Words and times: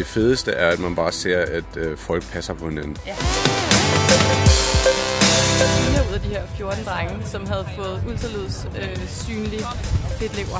det 0.00 0.08
fedeste 0.08 0.52
er, 0.52 0.68
at 0.68 0.78
man 0.78 0.94
bare 0.94 1.12
ser, 1.12 1.38
at 1.38 1.76
øh, 1.76 1.98
folk 1.98 2.32
passer 2.32 2.54
på 2.54 2.68
hinanden. 2.68 2.96
Ja. 3.06 3.14
4 3.14 3.18
ud 6.08 6.14
af 6.14 6.20
de 6.20 6.28
her 6.28 6.42
14 6.56 6.84
drenge, 6.84 7.26
som 7.26 7.46
havde 7.46 7.66
fået 7.76 8.02
ultralyds 8.08 8.66
øh, 8.78 8.96
synlig 9.08 9.60
fedtlever. 10.18 10.58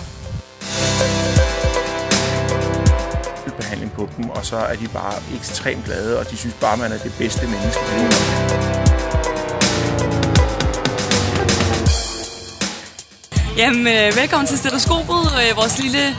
behandling 3.57 3.93
på 3.93 4.09
dem, 4.17 4.31
og 4.31 4.47
så 4.47 4.57
er 4.57 4.75
de 4.75 4.89
bare 4.89 5.15
ekstremt 5.37 5.85
glade, 5.85 6.19
og 6.19 6.31
de 6.31 6.37
synes 6.37 6.55
bare, 6.61 6.77
man 6.77 6.93
er 6.93 6.99
det 6.99 7.13
bedste 7.19 7.47
menneske. 7.47 7.81
Jamen, 13.57 13.87
øh, 13.87 14.17
velkommen 14.17 14.47
til 14.47 14.59
Stetoskopet, 14.59 15.23
øh, 15.41 15.57
vores 15.57 15.83
lille 15.83 16.17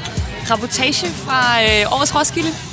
rapportage 0.52 1.08
fra 1.08 1.64
øh, 1.64 1.98
årets 1.98 2.16
Roskilde. 2.16 2.71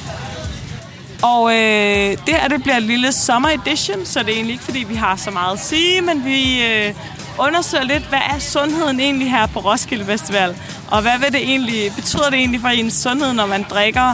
Og 1.22 1.52
øh, 1.52 2.10
det 2.27 2.34
her 2.34 2.48
det 2.48 2.62
bliver 2.62 2.77
en 2.77 2.82
lille 2.82 3.12
summer 3.12 3.48
edition, 3.48 4.06
så 4.06 4.18
det 4.20 4.28
er 4.28 4.32
egentlig 4.32 4.52
ikke, 4.52 4.64
fordi 4.64 4.84
vi 4.88 4.95
har 4.95 5.16
så 5.16 5.30
meget 5.30 5.52
at 5.52 5.64
sige, 5.64 6.00
men 6.00 6.24
vi 6.24 6.62
øh, 6.64 6.95
undersøger 7.38 7.84
lidt, 7.84 8.02
hvad 8.09 8.18
er 8.18 8.38
sundheden 8.38 9.00
egentlig 9.00 9.30
her 9.30 9.46
på 9.46 9.59
Roskilde 9.59 10.04
Festival? 10.04 10.56
Og 10.90 11.02
hvad 11.02 11.18
vil 11.18 11.32
det 11.32 11.42
egentlig, 11.42 11.92
betyder 11.96 12.30
det 12.30 12.34
egentlig 12.34 12.60
for 12.60 12.68
ens 12.68 12.95
sundhed, 12.95 13.32
når 13.32 13.46
man 13.46 13.66
drikker 13.70 14.10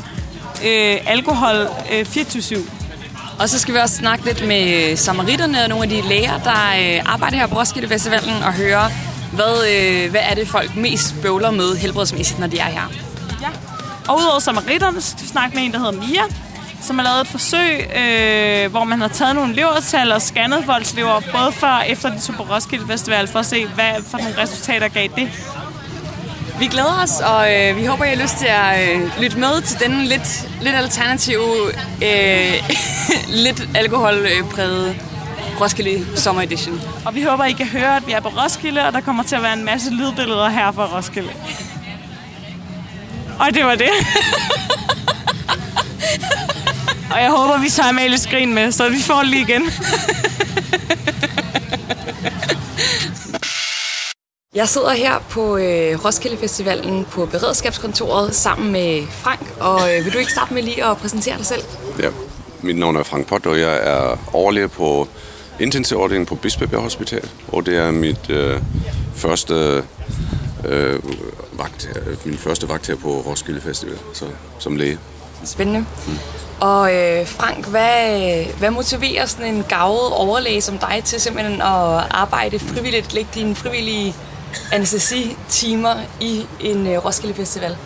øh, 0.65 0.97
alkohol 1.07 1.69
øh, 1.93 2.01
24-7? 2.01 2.59
Og 3.39 3.49
så 3.49 3.59
skal 3.59 3.75
vi 3.75 3.79
også 3.79 3.97
snakke 3.97 4.25
lidt 4.25 4.47
med 4.47 4.97
samaritterne 4.97 5.63
og 5.63 5.69
nogle 5.69 5.85
af 5.85 5.91
de 5.91 6.09
læger, 6.09 6.39
der 6.39 6.97
øh, 6.97 7.13
arbejder 7.13 7.37
her 7.37 7.47
på 7.47 7.59
Roskilde 7.59 7.89
Festivalen, 7.89 8.43
og 8.43 8.53
høre, 8.53 8.91
hvad, 9.33 9.67
øh, 9.75 10.11
hvad 10.11 10.21
er 10.31 10.35
det 10.35 10.49
folk 10.49 10.77
mest 10.77 11.15
bøvler 11.23 11.51
med 11.51 11.77
helbredsmæssigt, 11.77 12.39
når 12.39 12.47
de 12.47 12.59
er 12.59 12.71
her. 12.71 12.93
Ja. 13.43 13.49
Og 14.09 14.19
udover 14.19 14.39
samaritterne, 14.39 15.01
så 15.01 15.11
skal 15.11 15.23
vi 15.23 15.29
snakke 15.29 15.57
med 15.57 15.65
en, 15.65 15.73
der 15.73 15.79
hedder 15.79 15.93
Mia, 15.93 16.23
som 16.85 16.99
har 16.99 17.05
lavet 17.05 17.21
et 17.21 17.29
forsøg, 17.29 17.97
øh, 17.97 18.71
hvor 18.71 18.85
man 18.85 19.01
har 19.01 19.09
taget 19.09 19.35
nogle 19.35 19.55
levertal 19.55 20.13
og 20.13 20.23
scannet 20.23 20.65
folks 20.65 20.95
lever, 20.95 21.21
både 21.21 21.53
før 21.53 21.69
og 21.69 21.89
efter 21.89 22.11
de 22.11 22.21
tog 22.21 22.35
på 22.35 22.43
Roskilde 22.43 22.87
Festival, 22.87 23.29
for 23.29 23.39
at 23.39 23.47
se, 23.47 23.67
hvad 23.67 24.03
for 24.07 24.19
nogle 24.19 24.39
resultater 24.39 24.89
gav 24.89 25.09
det. 25.17 25.31
Vi 26.59 26.67
glæder 26.67 27.03
os, 27.03 27.21
og 27.21 27.55
øh, 27.55 27.77
vi 27.77 27.85
håber, 27.85 28.05
I 28.05 28.09
har 28.09 28.23
lyst 28.23 28.37
til 28.37 28.47
at 28.47 28.89
øh, 28.89 29.23
lytte 29.23 29.39
med 29.39 29.63
til 29.63 29.81
denne 29.81 30.05
lidt, 30.05 30.49
lidt 30.63 30.75
alternative, 30.75 31.45
øh, 32.03 32.53
lidt 33.45 33.69
alkoholpræget 33.75 34.97
Roskilde 35.61 36.17
Summer 36.17 36.43
Edition. 36.43 36.81
Og 37.05 37.15
vi 37.15 37.23
håber, 37.23 37.45
I 37.45 37.53
kan 37.53 37.67
høre, 37.67 37.97
at 37.97 38.07
vi 38.07 38.13
er 38.13 38.21
på 38.21 38.29
Roskilde, 38.29 38.87
og 38.87 38.93
der 38.93 39.01
kommer 39.01 39.23
til 39.23 39.37
at 39.37 39.43
være 39.43 39.53
en 39.53 39.65
masse 39.65 39.91
lydbilleder 39.91 40.49
her 40.49 40.73
fra 40.73 40.97
Roskilde. 40.97 41.31
Og 43.39 43.55
det 43.55 43.65
var 43.65 43.75
det. 43.75 43.91
og 47.11 47.21
jeg 47.23 47.31
håber, 47.31 47.59
vi 47.59 47.69
tager 47.69 47.89
Amalie 47.89 48.19
Skrin 48.19 48.55
med, 48.55 48.73
så 48.73 48.89
vi 48.89 49.03
får 49.03 49.19
det 49.19 49.29
lige 49.29 49.43
igen. 49.43 49.63
Jeg 54.55 54.69
sidder 54.69 54.93
her 54.93 55.19
på 55.31 55.57
øh, 55.57 56.05
Roskilde 56.05 56.37
Festivalen 56.37 57.05
på 57.05 57.27
beredskabskontoret 57.27 58.35
sammen 58.35 58.73
med 58.73 59.07
Frank, 59.11 59.41
og 59.61 59.81
øh, 59.97 60.05
vil 60.05 60.13
du 60.13 60.19
ikke 60.19 60.33
starte 60.33 60.55
med 60.55 60.63
lige 60.63 60.85
at 60.85 60.97
præsentere 60.97 61.37
dig 61.39 61.47
selv? 61.47 61.63
Ja, 62.03 62.09
mit 62.63 62.79
navn 62.79 62.97
er 62.97 63.03
Frank 63.03 63.27
Pott, 63.27 63.47
og 63.47 63.61
jeg 63.61 63.81
er 63.83 64.17
overlæge 64.33 64.69
på 64.69 65.09
intensivafdelingen 65.61 66.27
på 66.27 66.35
Bispebjerg 66.35 66.83
Hospital, 66.83 67.29
og 67.49 67.67
det 67.67 67.77
er 67.77 67.91
mit 67.91 68.31
øh, 68.31 68.61
første 69.15 69.83
øh, 70.65 71.01
vagt, 71.53 71.89
min 72.25 72.39
første 72.39 72.69
vagt 72.69 72.87
her 72.87 72.97
på 72.97 73.09
Roskilde 73.09 73.61
Festival, 73.61 73.99
så, 74.13 74.25
som 74.59 74.77
læge. 74.77 74.99
Spændende. 75.45 75.81
Mm. 76.07 76.19
Og 76.61 76.95
øh, 76.95 77.27
Frank, 77.27 77.67
hvad, 77.67 78.45
hvad 78.59 78.71
motiverer 78.71 79.27
sådan 79.27 79.55
en 79.55 79.65
gavet 79.69 80.13
overlæge 80.13 80.61
som 80.61 80.79
dig 80.79 81.03
til 81.05 81.21
simpelthen 81.21 81.61
at 81.61 82.07
arbejde 82.11 82.59
frivilligt, 82.59 83.15
lægge 83.15 83.31
dine 83.35 83.55
frivillige 83.55 84.15
anestesi-timer 84.73 85.95
i 86.21 86.47
en 86.61 86.87
øh, 86.87 87.05
Roskilde 87.05 87.35
Festival? 87.35 87.77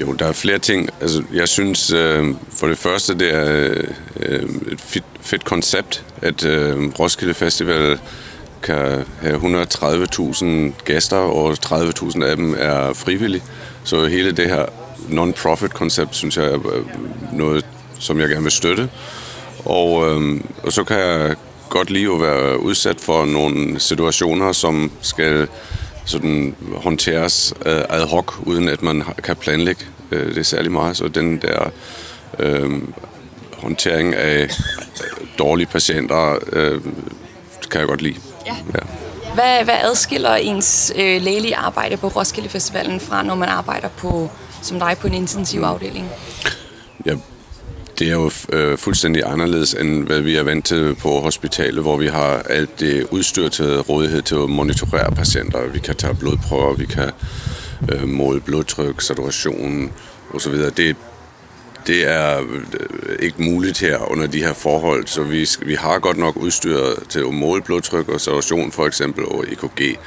Jo, 0.00 0.12
der 0.12 0.26
er 0.26 0.32
flere 0.32 0.58
ting. 0.58 0.88
Altså, 1.00 1.22
jeg 1.32 1.48
synes 1.48 1.92
øh, 1.92 2.34
for 2.50 2.66
det 2.66 2.78
første, 2.78 3.18
det 3.18 3.34
er 3.34 3.74
øh, 4.16 4.48
et 4.72 4.80
fedt, 4.80 5.04
fedt 5.20 5.44
koncept, 5.44 6.04
at 6.22 6.44
øh, 6.44 6.88
Roskilde 6.98 7.34
Festival 7.34 7.98
kan 8.62 9.04
have 9.20 9.62
130.000 9.62 10.46
gæster, 10.84 11.16
og 11.16 11.56
30.000 11.64 12.24
af 12.24 12.36
dem 12.36 12.54
er 12.58 12.92
frivillige. 12.92 13.42
Så 13.84 14.06
hele 14.06 14.32
det 14.32 14.48
her 14.48 14.66
non-profit-koncept, 15.08 16.14
synes 16.14 16.36
jeg 16.36 16.44
er 16.44 16.58
noget, 17.32 17.66
som 17.98 18.20
jeg 18.20 18.28
gerne 18.28 18.42
vil 18.42 18.52
støtte. 18.52 18.90
Og, 19.64 20.10
øh, 20.10 20.40
og 20.62 20.72
så 20.72 20.84
kan 20.84 20.98
jeg 20.98 21.34
godt 21.68 21.90
lide 21.90 22.12
at 22.12 22.20
være 22.20 22.60
udsat 22.60 23.00
for 23.00 23.24
nogle 23.24 23.80
situationer, 23.80 24.52
som 24.52 24.92
skal 25.00 25.48
sådan 26.04 26.56
håndteres 26.76 27.54
øh, 27.66 27.82
ad 27.88 28.06
hoc, 28.06 28.34
uden 28.42 28.68
at 28.68 28.82
man 28.82 29.04
kan 29.24 29.36
planlægge 29.36 29.84
øh, 30.10 30.34
det 30.34 30.46
særlig 30.46 30.72
meget. 30.72 30.96
Så 30.96 31.08
den 31.08 31.42
der 31.42 31.70
øh, 32.38 32.82
håndtering 33.58 34.14
af 34.14 34.50
dårlige 35.38 35.66
patienter 35.66 36.38
øh, 36.52 36.80
kan 37.70 37.80
jeg 37.80 37.88
godt 37.88 38.02
lide. 38.02 38.20
Ja. 38.46 38.56
ja. 38.74 38.80
Hvad, 39.34 39.64
hvad 39.64 39.74
adskiller 39.82 40.34
ens 40.34 40.92
øh, 40.96 41.22
lægelige 41.22 41.56
arbejde 41.56 41.96
på 41.96 42.08
Roskilde 42.08 42.48
Festivalen 42.48 43.00
fra, 43.00 43.22
når 43.22 43.34
man 43.34 43.48
arbejder 43.48 43.88
på, 43.88 44.30
som 44.62 44.78
dig 44.78 44.96
på 45.00 45.06
en 45.06 45.14
intensivafdeling? 45.14 46.08
Ja, 47.06 47.16
det 47.98 48.08
er 48.08 48.12
jo 48.12 48.30
øh, 48.52 48.78
fuldstændig 48.78 49.22
anderledes, 49.26 49.74
end 49.74 50.06
hvad 50.06 50.20
vi 50.20 50.36
er 50.36 50.42
vant 50.42 50.64
til 50.64 50.94
på 50.94 51.20
hospitalet, 51.20 51.82
hvor 51.82 51.96
vi 51.96 52.06
har 52.06 52.42
alt 52.50 52.80
det 52.80 53.06
udstyr 53.10 53.48
til 53.48 53.80
rådighed 53.80 54.22
til 54.22 54.34
at 54.34 54.50
monitorere 54.50 55.12
patienter. 55.12 55.66
Vi 55.66 55.78
kan 55.78 55.96
tage 55.96 56.14
blodprøver, 56.14 56.74
vi 56.74 56.86
kan 56.86 57.10
øh, 57.92 58.08
måle 58.08 58.40
blodtryk, 58.40 59.00
saturation 59.00 59.92
osv. 60.34 60.52
Det, 60.52 60.96
det 61.86 62.10
er 62.10 62.40
øh, 62.40 63.16
ikke 63.20 63.42
muligt 63.42 63.78
her 63.78 64.10
under 64.10 64.26
de 64.26 64.42
her 64.44 64.52
forhold, 64.52 65.06
så 65.06 65.22
vi, 65.22 65.48
vi 65.66 65.74
har 65.74 65.98
godt 65.98 66.16
nok 66.16 66.36
udstyr 66.36 66.78
til 67.08 67.20
at 67.20 67.34
måle 67.34 67.62
blodtryk 67.62 68.08
og 68.08 68.20
saturation 68.20 68.72
for 68.72 68.86
eksempel 68.86 69.24
og 69.24 69.44
EKG, 69.48 69.98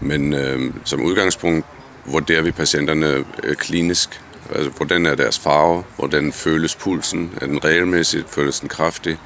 men 0.00 0.32
øh, 0.32 0.74
som 0.84 1.02
udgangspunkt 1.02 1.66
vurderer 2.04 2.42
vi 2.42 2.50
patienterne 2.50 3.24
øh, 3.42 3.56
klinisk 3.56 4.20
Altså, 4.54 4.70
hvordan 4.70 5.06
er 5.06 5.14
deres 5.14 5.38
farve? 5.38 5.84
Hvordan 5.96 6.32
føles 6.32 6.76
pulsen? 6.76 7.32
Er 7.40 7.46
den 7.46 7.64
regelmæssigt? 7.64 8.30
Føles 8.30 8.60
den 8.60 8.68
kraftig? 8.68 9.18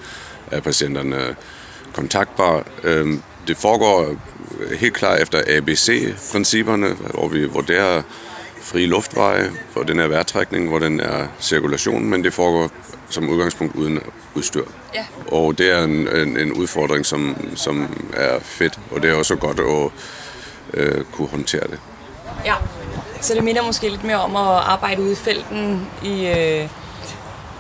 Er 0.51 0.61
patienterne 0.61 1.37
kontaktbare? 1.93 2.63
Øhm, 2.83 3.23
det 3.49 3.57
foregår 3.57 4.17
helt 4.79 4.95
klart 4.95 5.23
efter 5.23 5.43
ABC-principperne, 5.49 6.89
hvor 6.89 7.29
vi 7.29 7.45
vurderer 7.45 8.03
fri 8.63 8.87
luftveje, 8.87 9.51
hvor 9.73 9.83
den 9.83 9.99
er 10.01 10.09
vejrtrækning, 10.09 10.69
hvor 10.69 10.79
den 10.79 11.01
er 11.01 11.27
cirkulation, 11.41 12.05
men 12.05 12.25
det 12.25 12.33
foregår 12.33 12.71
som 13.11 13.29
udgangspunkt 13.29 13.77
uden 13.77 14.01
udstyr. 14.35 14.65
Ja. 14.95 15.07
Og 15.27 15.59
det 15.59 15.71
er 15.71 15.85
en, 15.85 16.09
en, 16.09 16.37
en 16.37 16.53
udfordring, 16.53 17.07
som, 17.07 17.37
som 17.55 18.07
er 18.13 18.39
fedt, 18.41 18.79
og 18.91 19.03
det 19.03 19.11
er 19.11 19.15
også 19.15 19.37
godt 19.37 19.61
at 19.61 19.91
øh, 20.81 21.05
kunne 21.05 21.29
håndtere 21.29 21.67
det. 21.71 21.79
Ja, 22.47 22.55
så 23.21 23.35
det 23.35 23.45
minder 23.45 23.63
måske 23.63 23.89
lidt 23.89 24.05
mere 24.05 24.17
om 24.17 24.37
at 24.37 24.43
arbejde 24.43 25.03
ude 25.03 25.13
i 25.13 25.17
felten 25.17 25.87
i, 26.03 26.27
øh, 26.27 26.69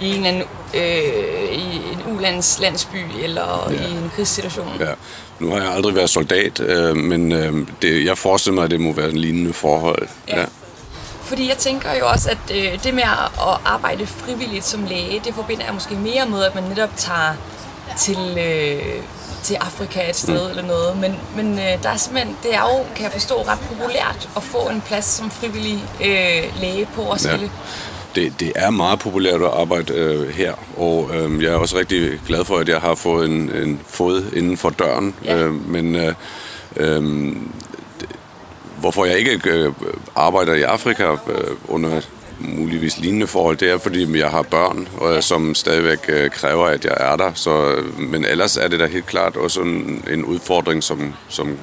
i 0.00 0.16
en, 0.16 0.26
anden, 0.26 0.42
øh, 0.74 1.52
i 1.52 1.76
en 1.92 2.16
ulands 2.16 2.58
landsby 2.60 2.96
eller 3.22 3.70
ja. 3.70 3.86
i 3.86 3.90
en 3.90 4.10
krigssituation. 4.16 4.72
Ja. 4.80 4.92
Nu 5.38 5.50
har 5.50 5.58
jeg 5.58 5.72
aldrig 5.72 5.94
været 5.94 6.10
soldat, 6.10 6.60
øh, 6.60 6.96
men 6.96 7.32
øh, 7.32 7.66
det, 7.82 8.04
jeg 8.04 8.18
forestiller 8.18 8.54
mig, 8.54 8.64
at 8.64 8.70
det 8.70 8.80
må 8.80 8.92
være 8.92 9.10
en 9.10 9.16
lignende 9.16 9.52
forhold. 9.52 10.08
Ja. 10.28 10.40
ja. 10.40 10.46
Fordi 11.22 11.48
jeg 11.48 11.56
tænker 11.56 11.94
jo 11.94 12.08
også, 12.08 12.30
at 12.30 12.56
øh, 12.56 12.84
det 12.84 12.94
med 12.94 13.02
at 13.02 13.58
arbejde 13.64 14.06
frivilligt 14.06 14.64
som 14.64 14.84
læge, 14.84 15.20
det 15.24 15.34
forbinder 15.34 15.64
jeg 15.64 15.74
måske 15.74 15.94
mere 15.94 16.26
med, 16.26 16.44
at 16.44 16.54
man 16.54 16.64
netop 16.64 16.90
tager 16.96 17.34
til 17.98 18.38
øh, 18.38 19.02
til 19.46 19.54
Afrika 19.54 20.10
et 20.10 20.16
sted 20.16 20.42
mm. 20.44 20.50
eller 20.50 20.66
noget. 20.66 20.96
Men, 20.96 21.12
men 21.36 21.58
øh, 21.58 21.82
der 21.82 21.88
er 21.88 21.96
simpelthen, 21.96 22.36
det 22.42 22.54
er 22.54 22.60
jo, 22.60 22.84
kan 22.94 23.04
jeg 23.04 23.12
forstå, 23.12 23.34
ret 23.34 23.58
populært 23.70 24.28
at 24.36 24.42
få 24.42 24.68
en 24.68 24.80
plads 24.80 25.04
som 25.04 25.30
frivillig 25.30 25.84
øh, 26.04 26.60
læge 26.60 26.88
på 26.94 27.00
Roskilde. 27.02 27.42
Ja. 27.42 27.48
Det, 28.14 28.40
det 28.40 28.52
er 28.56 28.70
meget 28.70 28.98
populært 28.98 29.42
at 29.42 29.50
arbejde 29.52 29.92
øh, 29.92 30.28
her, 30.28 30.54
og 30.76 31.10
øh, 31.14 31.42
jeg 31.42 31.52
er 31.52 31.56
også 31.56 31.78
rigtig 31.78 32.20
glad 32.26 32.44
for, 32.44 32.56
at 32.58 32.68
jeg 32.68 32.80
har 32.80 32.94
fået 32.94 33.28
en, 33.28 33.50
en 33.50 33.80
fod 33.86 34.32
inden 34.36 34.56
for 34.56 34.70
døren. 34.70 35.14
Ja. 35.24 35.36
Øh, 35.36 35.68
men 35.68 35.96
øh, 35.96 36.14
øh, 36.76 37.36
hvorfor 38.80 39.04
jeg 39.04 39.18
ikke 39.18 39.40
øh, 39.50 39.72
arbejder 40.14 40.54
i 40.54 40.62
Afrika 40.62 41.04
øh, 41.04 41.56
under 41.68 42.00
muligvis 42.38 42.98
lignende 42.98 43.26
forhold, 43.26 43.56
det 43.56 43.70
er, 43.70 43.78
fordi 43.78 44.18
jeg 44.18 44.30
har 44.30 44.42
børn, 44.42 44.88
og 44.98 45.24
som 45.24 45.54
stadigvæk 45.54 45.98
øh, 46.08 46.30
kræver, 46.30 46.66
at 46.66 46.84
jeg 46.84 46.94
er 46.96 47.16
der. 47.16 47.30
Så, 47.34 47.74
men 47.98 48.24
ellers 48.24 48.56
er 48.56 48.68
det 48.68 48.80
da 48.80 48.86
helt 48.86 49.06
klart 49.06 49.36
også 49.36 49.60
en, 49.60 50.04
en 50.10 50.24
udfordring, 50.24 50.82
som, 50.82 51.14
som 51.28 51.58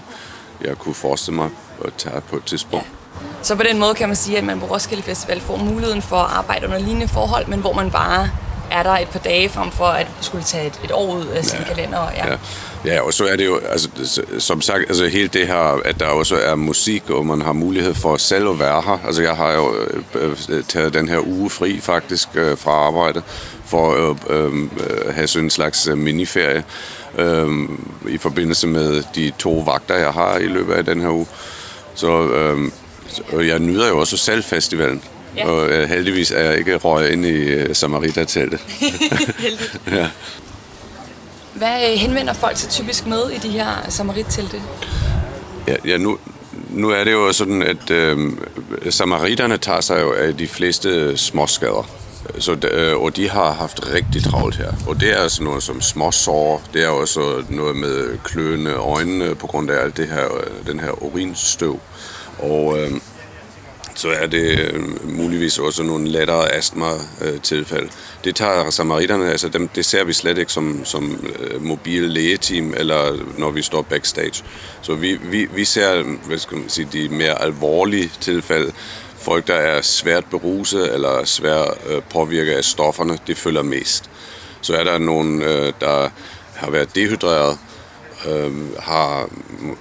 jeg 0.62 0.78
kunne 0.78 0.96
forestille 0.96 1.36
mig 1.36 1.50
at 1.86 1.94
tage 1.98 2.22
på 2.22 2.36
et 2.36 2.44
tidspunkt. 2.44 2.88
Så 3.42 3.56
på 3.56 3.64
den 3.64 3.80
måde 3.80 3.94
kan 3.94 4.10
man 4.10 4.16
sige, 4.16 4.38
at 4.38 4.44
man 4.44 4.60
på 4.60 4.66
Roskilde 4.66 5.04
Festival 5.04 5.42
får 5.42 5.58
muligheden 5.58 6.02
for 6.02 6.16
at 6.16 6.32
arbejde 6.32 6.66
under 6.66 6.80
lignende 6.80 7.08
forhold, 7.08 7.48
men 7.48 7.60
hvor 7.60 7.74
man 7.74 7.92
bare 7.92 8.30
er 8.74 8.84
der 8.84 8.90
et 8.90 9.08
par 9.08 9.20
dage 9.20 9.50
frem 9.50 9.72
for 9.72 9.86
at 9.86 10.08
skulle 10.22 10.44
tage 10.44 10.68
et, 10.68 10.80
et 10.84 10.92
år 10.92 11.16
ud 11.16 11.26
af 11.26 11.46
sin 11.46 11.60
ja. 11.60 11.74
kalender. 11.74 12.10
Ja. 12.16 12.28
Ja. 12.28 12.38
ja, 12.86 13.02
og 13.02 13.14
så 13.14 13.28
er 13.28 13.36
det 13.36 13.46
jo, 13.46 13.60
altså, 13.70 13.90
som 14.40 14.62
sagt, 14.62 14.80
altså 14.88 15.08
hele 15.08 15.28
det 15.28 15.48
her, 15.48 15.80
at 15.86 16.00
der 16.00 16.06
også 16.06 16.36
er 16.36 16.56
musik, 16.56 17.10
og 17.10 17.26
man 17.26 17.42
har 17.42 17.54
mulighed 17.54 17.94
for 17.94 18.18
selv 18.18 18.50
at 18.50 18.60
være 18.60 18.82
her. 18.82 19.00
Altså 19.06 19.22
jeg 19.22 19.36
har 19.36 19.52
jo 19.52 19.76
øh, 20.14 20.36
øh, 20.50 20.64
taget 20.64 20.94
den 20.94 21.10
her 21.10 21.20
uge 21.28 21.50
fri 21.50 21.80
faktisk 21.80 22.30
øh, 22.36 22.58
fra 22.58 22.72
arbejde, 22.72 23.22
for 23.66 24.12
at 24.12 24.18
øh, 24.30 24.54
øh, 24.54 25.16
have 25.16 25.28
sådan 25.28 25.46
en 25.46 25.50
slags 25.50 25.88
øh, 25.88 25.98
miniferie 25.98 26.64
øh, 27.18 27.48
i 28.10 28.18
forbindelse 28.18 28.68
med 28.68 29.04
de 29.16 29.32
to 29.40 29.64
vagter, 29.66 29.96
jeg 29.96 30.12
har 30.12 30.38
i 30.38 30.48
løbet 30.48 30.74
af 30.74 30.86
den 30.86 31.02
her 31.02 31.10
uge. 31.10 31.28
Så 31.96 32.28
øh, 32.28 32.72
jeg 33.48 33.60
nyder 33.60 33.88
jo 33.88 34.00
også 34.00 34.18
selv 34.18 34.44
festivalen. 34.44 35.02
Ja. 35.38 35.48
Og 35.48 35.70
øh, 35.70 35.90
heldigvis 35.90 36.32
er 36.32 36.44
jeg 36.44 36.58
ikke 36.58 36.76
røget 36.76 37.12
ind 37.12 37.26
i 37.26 37.30
øh, 37.30 37.76
Samarita-teltet. 37.76 38.60
Heldigt. 39.40 39.82
ja. 39.92 40.10
Hvad 41.54 41.92
øh, 41.92 41.98
henvender 41.98 42.34
folk 42.34 42.58
sig 42.58 42.70
typisk 42.70 43.08
med 43.08 43.30
i 43.30 43.38
de 43.38 43.50
her 43.50 43.68
samarit-telte? 43.90 44.62
Ja, 45.68 45.76
ja 45.86 45.98
nu, 45.98 46.18
nu 46.70 46.90
er 46.90 47.04
det 47.04 47.12
jo 47.12 47.34
sådan, 47.34 47.62
at 47.62 47.92
øh, 47.92 48.32
samariterne 48.90 49.58
tager 49.58 49.82
sig 49.82 50.02
jo 50.02 50.14
af 50.14 50.38
de 50.38 50.48
fleste 50.48 51.18
småskader. 51.18 51.90
Så, 52.40 52.58
øh, 52.72 52.98
og 52.98 53.16
de 53.16 53.30
har 53.30 53.54
haft 53.54 53.94
rigtig 53.94 54.24
travlt 54.24 54.56
her. 54.56 54.72
Og 54.88 55.00
det 55.00 55.22
er 55.22 55.28
sådan 55.28 55.46
noget 55.46 55.64
som 55.64 55.82
småsår. 55.82 56.62
Det 56.74 56.84
er 56.84 56.88
også 56.88 57.44
noget 57.50 57.76
med 57.76 58.18
kløende 58.24 58.74
øjnene 58.74 59.36
på 59.36 59.48
grund 59.48 59.72
af 59.72 59.84
alt 59.84 59.98
det 59.98 60.08
her, 60.08 60.26
øh, 60.36 60.68
den 60.68 60.80
her 60.80 61.04
urinstøv. 61.04 61.80
Og 62.40 62.80
øh, 62.80 62.92
så 63.96 64.10
er 64.10 64.28
det 64.28 64.60
øh, 64.60 65.10
muligvis 65.10 65.60
også 65.60 65.84
nogle 65.84 66.10
lettere 66.10 66.52
astma-tilfælde. 66.52 67.84
Øh, 67.84 67.92
det 68.24 68.36
tager 68.36 68.70
samaritterne, 68.70 69.32
altså 69.32 69.50
dem, 69.50 69.68
det 69.68 69.86
ser 69.86 70.04
vi 70.04 70.14
slet 70.14 70.38
ikke 70.38 70.52
som, 70.52 70.86
som 70.86 71.26
øh, 71.40 71.64
mobil 71.64 72.02
lægeteam, 72.02 72.74
eller 72.78 73.18
når 73.38 73.52
vi 73.52 73.62
står 73.62 73.82
backstage. 73.82 74.44
Så 74.82 74.96
vi, 74.96 75.20
vi, 75.24 75.48
vi 75.56 75.66
ser 75.66 76.04
hvad 76.28 76.38
skal 76.38 76.58
man 76.58 76.70
sige, 76.70 76.88
de 76.94 77.10
mere 77.10 77.42
alvorlige 77.42 78.12
tilfælde. 78.22 78.72
Folk, 79.18 79.48
der 79.48 79.56
er 79.56 79.82
svært 79.82 80.26
beruset 80.26 80.94
eller 80.94 81.26
svært 81.26 81.68
øh, 81.90 82.02
påvirket 82.10 82.54
af 82.54 82.64
stofferne, 82.64 83.18
det 83.28 83.38
følger 83.38 83.64
mest. 83.64 84.10
Så 84.62 84.76
er 84.76 84.84
der 84.84 84.98
nogen, 84.98 85.42
øh, 85.42 85.74
der 85.82 86.10
har 86.56 86.72
været 86.72 86.96
dehydreret, 86.96 87.58
øh, 88.28 88.78
har 88.80 89.30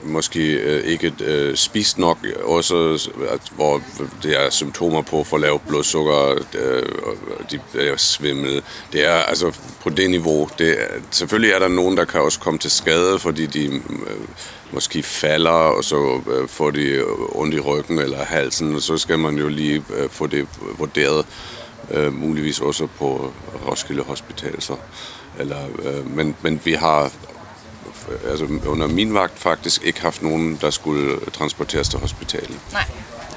måske 0.03 0.53
øh, 0.53 0.85
ikke 0.85 1.13
øh, 1.25 1.57
spist 1.57 1.99
nok, 1.99 2.19
også 2.45 3.09
at, 3.31 3.41
hvor 3.55 3.83
det 4.23 4.45
er 4.45 4.51
symptomer 4.51 5.03
på 5.03 5.25
for 5.25 5.39
lavt 5.39 5.69
blodsukker, 5.69 6.45
øh, 6.55 6.83
og 7.41 7.51
de 7.51 7.61
er 7.75 7.97
svimmel. 7.97 8.63
Det 8.93 9.07
er 9.07 9.15
altså 9.15 9.59
på 9.83 9.91
det 9.91 10.11
niveau. 10.11 10.49
Det 10.59 10.71
er, 10.71 10.87
selvfølgelig 11.11 11.53
er 11.53 11.59
der 11.59 11.69
nogen, 11.69 11.97
der 11.97 12.05
kan 12.05 12.21
også 12.21 12.41
komme 12.41 12.59
til 12.59 12.71
skade, 12.71 13.19
fordi 13.19 13.47
de 13.47 13.65
øh, 13.67 13.81
måske 14.73 15.03
falder, 15.03 15.51
og 15.51 15.85
så 15.85 16.21
øh, 16.31 16.49
får 16.49 16.71
de 16.71 16.83
øh, 16.83 17.05
ondt 17.29 17.55
i 17.55 17.61
ryggen 17.61 17.99
eller 17.99 18.25
halsen, 18.25 18.75
og 18.75 18.83
så 18.83 18.99
skal 18.99 19.19
man 19.19 19.37
jo 19.37 19.49
lige 19.49 19.85
øh, 19.97 20.11
få 20.11 20.27
det 20.27 20.49
vurderet 20.79 21.27
øh, 21.91 22.13
muligvis 22.13 22.61
også 22.61 22.87
på 22.87 23.33
Roskilde 23.69 24.03
Hospital. 24.03 24.63
Så. 24.63 24.77
Eller, 25.39 25.59
øh, 25.83 26.17
men, 26.17 26.37
men 26.43 26.61
vi 26.65 26.73
har 26.73 27.13
altså 28.31 28.47
under 28.67 28.87
min 28.87 29.15
vagt 29.15 29.39
faktisk 29.39 29.83
ikke 29.85 30.01
haft 30.01 30.23
nogen, 30.23 30.59
der 30.61 30.71
skulle 30.71 31.17
transporteres 31.33 31.89
til 31.89 31.99
hospitalet. 31.99 32.59
Nej. 32.73 32.85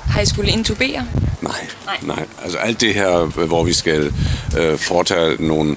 Har 0.05 0.21
I 0.21 0.25
skulle 0.25 0.51
intubere? 0.51 1.07
Nej, 1.41 1.67
Nej. 1.85 1.97
nej. 2.01 2.25
Altså 2.43 2.57
alt 2.57 2.81
det 2.81 2.93
her, 2.93 3.25
hvor 3.45 3.63
vi 3.63 3.73
skal 3.73 4.13
øh, 4.59 4.77
foretage 4.77 5.47
nogle 5.47 5.75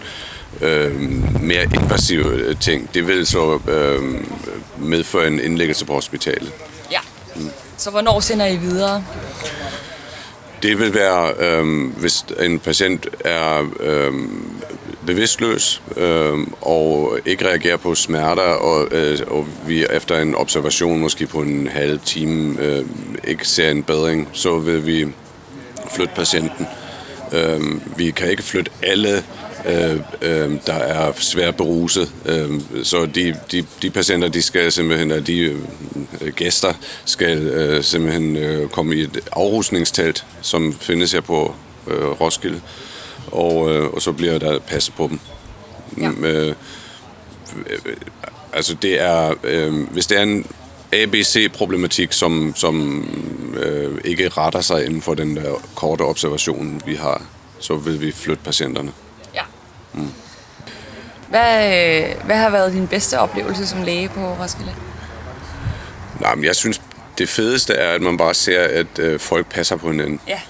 øh, 0.60 1.00
mere 1.42 1.62
invasive 1.64 2.32
øh, 2.32 2.56
ting, 2.60 2.94
det 2.94 3.06
vil 3.06 3.26
så 3.26 3.58
øh, 3.68 4.24
medføre 4.78 5.26
en 5.26 5.40
indlæggelse 5.40 5.84
på 5.84 5.92
hospitalet. 5.94 6.52
Ja. 6.90 6.98
Så 7.76 7.90
hvornår 7.90 8.20
sender 8.20 8.46
I 8.46 8.56
videre? 8.56 9.04
Det 10.62 10.78
vil 10.78 10.94
være, 10.94 11.32
øh, 11.38 11.90
hvis 11.96 12.24
en 12.40 12.58
patient 12.58 13.06
er 13.24 13.70
øh, 13.80 14.12
bevidstløs 15.08 15.82
øh, 15.96 16.38
og 16.60 17.18
ikke 17.26 17.48
reagerer 17.48 17.76
på 17.76 17.94
smerter, 17.94 18.42
og, 18.42 18.88
øh, 18.90 19.18
og 19.26 19.46
vi 19.66 19.84
efter 19.90 20.18
en 20.18 20.34
observation 20.34 21.00
måske 21.00 21.26
på 21.26 21.40
en 21.42 21.68
halv 21.68 22.00
time 22.04 22.62
øh, 22.62 22.84
ikke 23.24 23.48
ser 23.48 23.70
en 23.70 23.82
bedring, 23.82 24.28
så 24.32 24.58
vil 24.58 24.86
vi 24.86 25.06
flytte 25.94 26.14
patienten. 26.14 26.66
Øh, 27.32 27.60
vi 27.98 28.10
kan 28.10 28.30
ikke 28.30 28.42
flytte 28.42 28.70
alle, 28.82 29.24
øh, 29.66 30.00
øh, 30.22 30.50
der 30.66 30.74
er 30.74 31.12
svært 31.16 31.56
beruset. 31.56 32.12
Øh, 32.26 32.60
så 32.82 33.06
de, 33.06 33.34
de, 33.52 33.64
de 33.82 33.90
patienter, 33.90 34.28
de 34.28 34.42
skal 34.42 34.72
simpelthen, 34.72 35.10
eller 35.10 35.24
de 35.24 35.38
øh, 36.20 36.32
gæster, 36.36 36.72
skal 37.04 37.38
øh, 37.38 37.84
simpelthen 37.84 38.36
øh, 38.36 38.68
komme 38.68 38.94
i 38.94 39.00
et 39.00 39.20
afrusningstelt, 39.32 40.24
som 40.42 40.72
findes 40.80 41.12
her 41.12 41.20
på 41.20 41.54
øh, 41.86 42.20
Roskilde. 42.20 42.60
Og, 43.32 43.70
øh, 43.70 43.90
og 43.90 44.02
så 44.02 44.12
bliver 44.12 44.38
der 44.38 44.58
passet 44.58 44.94
på 44.94 45.08
dem. 45.08 45.20
Ja. 45.98 46.10
Øh, 46.28 46.54
øh, 47.66 47.96
altså 48.52 48.74
det 48.82 49.00
er, 49.00 49.34
øh, 49.44 49.90
hvis 49.90 50.06
det 50.06 50.18
er 50.18 50.22
en 50.22 50.46
ABC-problematik, 50.92 52.12
som, 52.12 52.52
som 52.56 53.04
øh, 53.56 53.98
ikke 54.04 54.28
retter 54.28 54.60
sig 54.60 54.86
inden 54.86 55.02
for 55.02 55.14
den 55.14 55.36
der 55.36 55.54
korte 55.74 56.02
observation, 56.02 56.82
vi 56.86 56.94
har, 56.94 57.22
så 57.60 57.76
vil 57.76 58.00
vi 58.00 58.12
flytte 58.12 58.44
patienterne. 58.44 58.92
Ja. 59.34 59.42
Hvad, 61.28 61.66
øh, 61.66 62.24
hvad 62.24 62.36
har 62.36 62.50
været 62.50 62.72
din 62.72 62.86
bedste 62.86 63.18
oplevelse 63.18 63.66
som 63.66 63.82
læge 63.82 64.08
på 64.08 64.20
Roskilde? 64.20 64.74
Nej, 66.20 66.34
men 66.34 66.44
jeg 66.44 66.56
synes, 66.56 66.80
det 67.18 67.28
fedeste 67.28 67.74
er, 67.74 67.94
at 67.94 68.02
man 68.02 68.16
bare 68.16 68.34
ser, 68.34 68.60
at 68.60 68.98
øh, 68.98 69.20
folk 69.20 69.46
passer 69.46 69.76
på 69.76 69.90
hinanden. 69.90 70.20
Ja. 70.28 70.40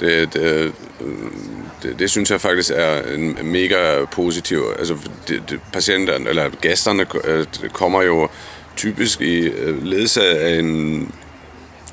Det, 0.00 0.34
det, 0.34 0.42
øh, 0.42 0.72
det, 1.82 1.98
det 1.98 2.10
synes 2.10 2.30
jeg 2.30 2.40
faktisk 2.40 2.70
er 2.74 3.02
en 3.14 3.38
mega 3.42 4.04
positiv. 4.04 4.64
Altså, 4.78 4.96
det, 5.28 5.42
det, 5.50 5.60
patienterne, 5.72 6.28
eller 6.28 6.50
gæsterne 6.60 7.06
øh, 7.24 7.46
kommer 7.72 8.02
jo 8.02 8.28
typisk 8.76 9.20
i 9.20 9.38
øh, 9.38 9.84
ledsaget 9.84 10.34
af 10.34 10.58
en 10.58 11.12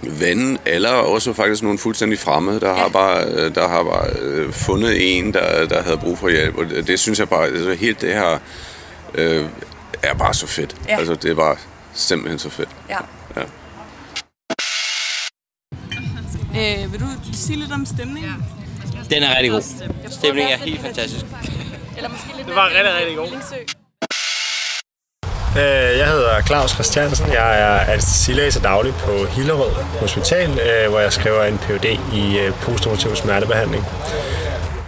ven, 0.04 0.58
eller 0.66 0.90
også 0.90 1.34
faktisk 1.34 1.64
nogle 1.64 1.78
fuldstændig 1.80 2.20
fremmede, 2.20 2.60
der 2.60 2.70
ja. 2.70 2.76
har 2.76 2.90
bare, 2.90 3.26
øh, 3.26 3.56
der 3.56 3.68
har 3.68 3.84
bare 3.84 4.10
øh, 4.22 4.52
fundet 4.52 5.18
en, 5.18 5.34
der, 5.34 5.68
der 5.68 5.84
havde 5.84 5.98
brug 5.98 6.18
for 6.18 6.30
hjælp. 6.30 6.58
Og 6.58 6.66
det, 6.66 6.88
det 6.88 7.00
synes 7.00 7.20
jeg 7.20 7.30
bare, 7.30 7.46
altså 7.46 7.74
helt 7.74 8.02
det 8.02 8.14
her 8.14 8.40
øh, 9.16 9.46
er 10.04 10.14
bare 10.14 10.34
så 10.34 10.48
fedt. 10.48 10.76
Ja. 10.88 10.98
Altså, 10.98 11.16
det 11.16 11.32
er 11.32 11.36
bare 11.36 11.56
simpelthen 11.94 12.40
så 12.40 12.50
fedt. 12.50 12.70
Ja. 12.90 12.98
Ja. 13.36 13.42
Øh, 16.58 16.92
vil 16.92 17.00
du 17.00 17.06
sige 17.34 17.60
lidt 17.60 17.72
om 17.72 17.86
stemningen? 17.86 18.55
Den 19.10 19.24
er 19.24 19.36
rigtig 19.36 19.52
god. 19.52 19.62
Stemningen 20.10 20.54
er 20.54 20.58
helt 20.58 20.82
fantastisk. 20.82 21.26
Eller 21.98 22.10
måske 22.10 22.28
lidt 22.38 22.48
Det 22.48 22.56
var 22.56 22.66
rigtig, 22.68 22.94
rigtig 23.00 23.18
god. 23.18 23.28
Øh, 25.58 25.98
Jeg 25.98 26.08
hedder 26.08 26.42
Claus 26.42 26.72
Christiansen. 26.72 27.28
Jeg 27.34 27.60
er 27.62 27.80
anestesilæge 27.94 28.52
til 28.52 28.64
daglig 28.64 28.94
på 28.94 29.26
Hillerød 29.26 29.72
Hospital, 30.00 30.50
øh, 30.60 30.90
hvor 30.90 31.00
jeg 31.00 31.14
skriver 31.14 31.44
en 31.44 31.58
Ph.D. 31.58 31.86
i 32.14 32.38
øh, 32.40 32.54
postoperativ 32.62 33.16
smertebehandling. 33.16 33.84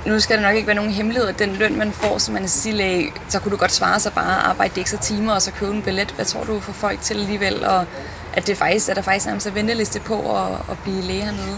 Nu 0.05 0.19
skal 0.19 0.35
det 0.37 0.43
nok 0.45 0.55
ikke 0.55 0.67
være 0.67 0.75
nogen 0.75 0.91
hemmelighed, 0.91 1.27
at 1.29 1.39
den 1.39 1.55
løn, 1.55 1.77
man 1.77 1.91
får 1.91 2.17
som 2.17 2.35
anestesilæge, 2.37 3.11
så 3.29 3.39
kunne 3.39 3.51
du 3.51 3.57
godt 3.57 3.71
svare 3.71 3.99
sig 3.99 4.13
bare 4.13 4.37
at 4.39 4.43
arbejde 4.45 4.75
de 4.75 4.79
ekstra 4.81 4.97
timer 4.97 5.33
og 5.33 5.41
så 5.41 5.51
købe 5.51 5.71
en 5.73 5.81
billet. 5.81 6.11
Hvad 6.11 6.25
tror 6.25 6.43
du 6.43 6.59
får 6.59 6.73
folk 6.73 7.01
til 7.01 7.13
alligevel? 7.13 7.65
Og 7.65 7.85
at, 8.33 8.47
det 8.47 8.57
faktisk, 8.57 8.89
at 8.89 8.95
der 8.95 9.01
faktisk 9.01 9.25
nærmest 9.25 9.47
er 9.47 9.51
venteliste 9.51 9.99
på 9.99 10.37
at, 10.37 10.51
at 10.71 10.77
blive 10.83 11.01
læge 11.01 11.21
hernede? 11.21 11.57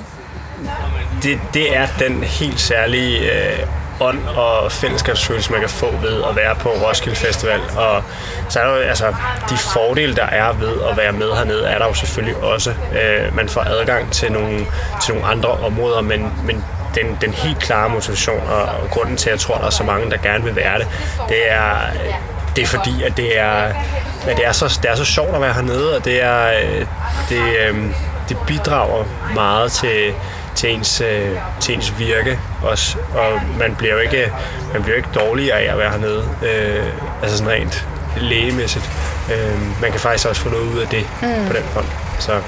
Det, 1.23 1.39
det 1.53 1.77
er 1.77 1.87
den 1.99 2.23
helt 2.23 2.59
særlige 2.59 3.19
øh, 3.19 3.59
ånd 3.99 4.27
og 4.27 4.71
fællesskabsfølelse, 4.71 5.51
man 5.51 5.59
kan 5.59 5.69
få 5.69 5.91
ved 6.01 6.23
at 6.29 6.35
være 6.35 6.55
på 6.55 6.69
Roskilde 6.69 7.15
Festival. 7.15 7.59
Og 7.77 8.03
så 8.49 8.59
er 8.59 8.63
der 8.63 8.75
jo, 8.75 8.81
altså, 8.81 9.07
de 9.49 9.57
fordele, 9.57 10.15
der 10.15 10.25
er 10.25 10.53
ved 10.53 10.81
at 10.91 10.97
være 10.97 11.11
med 11.11 11.31
hernede, 11.31 11.67
er 11.67 11.77
der 11.77 11.85
jo 11.87 11.93
selvfølgelig 11.93 12.37
også. 12.37 12.69
Øh, 12.69 13.35
man 13.35 13.49
får 13.49 13.61
adgang 13.61 14.11
til 14.11 14.31
nogle, 14.31 14.65
til 15.03 15.13
nogle 15.13 15.29
andre 15.29 15.49
områder, 15.49 16.01
men, 16.01 16.31
men 16.45 16.63
den, 16.95 17.17
den 17.21 17.33
helt 17.33 17.59
klare 17.59 17.89
motivation 17.89 18.41
og, 18.49 18.61
og 18.61 18.89
grunden 18.89 19.17
til, 19.17 19.29
at 19.29 19.33
jeg 19.33 19.39
tror, 19.39 19.55
at 19.55 19.61
der 19.61 19.67
er 19.67 19.71
så 19.71 19.83
mange, 19.83 20.11
der 20.11 20.17
gerne 20.17 20.43
vil 20.43 20.55
være 20.55 20.79
det, 20.79 20.87
det 21.29 21.51
er, 21.51 21.75
øh, 21.75 22.13
det 22.55 22.63
er 22.63 22.67
fordi, 22.67 23.03
at 23.03 23.17
det 23.17 23.39
er, 23.39 23.73
at 24.27 24.37
det 24.37 24.45
er, 24.45 24.51
så, 24.51 24.79
det 24.83 24.91
er 24.91 24.95
så 24.95 25.05
sjovt 25.05 25.35
at 25.35 25.41
være 25.41 25.53
hernede, 25.53 25.95
og 25.97 26.05
det, 26.05 26.23
er, 26.23 26.47
øh, 26.47 26.85
det, 27.29 27.41
øh, 27.67 27.77
det 28.29 28.37
bidrager 28.47 29.05
meget 29.35 29.71
til, 29.71 30.13
til 30.55 30.69
ens, 30.73 31.01
øh, 31.01 31.29
til 31.59 31.75
ens 31.75 31.93
virke 31.99 32.39
også. 32.63 32.97
Og 33.13 33.41
man 33.59 33.75
bliver 33.75 33.93
jo 33.93 33.99
ikke, 33.99 34.31
man 34.73 34.83
bliver 34.83 34.97
ikke 34.97 35.09
dårligere 35.15 35.59
af 35.59 35.71
at 35.71 35.77
være 35.77 35.91
hernede. 35.91 36.25
Øh, 36.43 36.85
altså 37.23 37.37
sådan 37.37 37.53
rent 37.53 37.85
lægemæssigt. 38.17 38.89
Øh, 39.33 39.81
man 39.81 39.91
kan 39.91 39.99
faktisk 39.99 40.27
også 40.27 40.41
få 40.41 40.49
noget 40.49 40.73
ud 40.73 40.79
af 40.79 40.87
det 40.87 41.05
mm. 41.21 41.47
på 41.47 41.53
den 41.53 41.63
front. 41.73 41.87
Så 42.19 42.41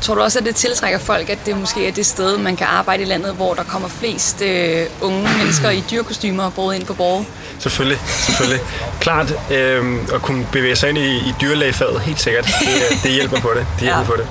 tror 0.00 0.14
du 0.14 0.20
også, 0.20 0.38
at 0.38 0.44
det 0.44 0.56
tiltrækker 0.56 0.98
folk, 0.98 1.30
at 1.30 1.38
det 1.46 1.56
måske 1.58 1.88
er 1.88 1.92
det 1.92 2.06
sted, 2.06 2.38
man 2.38 2.56
kan 2.56 2.66
arbejde 2.66 3.02
i 3.02 3.06
landet, 3.06 3.34
hvor 3.34 3.54
der 3.54 3.62
kommer 3.62 3.88
flest 3.88 4.42
øh, 4.42 4.86
unge 5.00 5.28
mennesker 5.38 5.70
i 5.70 5.84
dyrkostymer 5.90 6.50
både 6.50 6.76
ind 6.76 6.86
på 6.86 6.94
borg? 6.94 7.24
Selvfølgelig, 7.58 7.98
selvfølgelig. 8.06 8.60
Klart 9.00 9.34
øh, 9.50 9.96
at 10.14 10.22
kunne 10.22 10.46
bevæge 10.52 10.76
sig 10.76 10.88
ind 10.88 10.98
i, 10.98 11.16
i 11.16 11.34
dyrlægefaget, 11.40 12.00
helt 12.00 12.20
sikkert. 12.20 12.44
Det, 12.44 13.02
det 13.02 13.10
hjælper 13.10 13.40
på 13.40 13.50
det. 13.54 13.66
Det 13.74 13.80
hjælper 13.80 13.98
Ja. 14.00 14.06
på 14.06 14.14
det. 14.16 14.26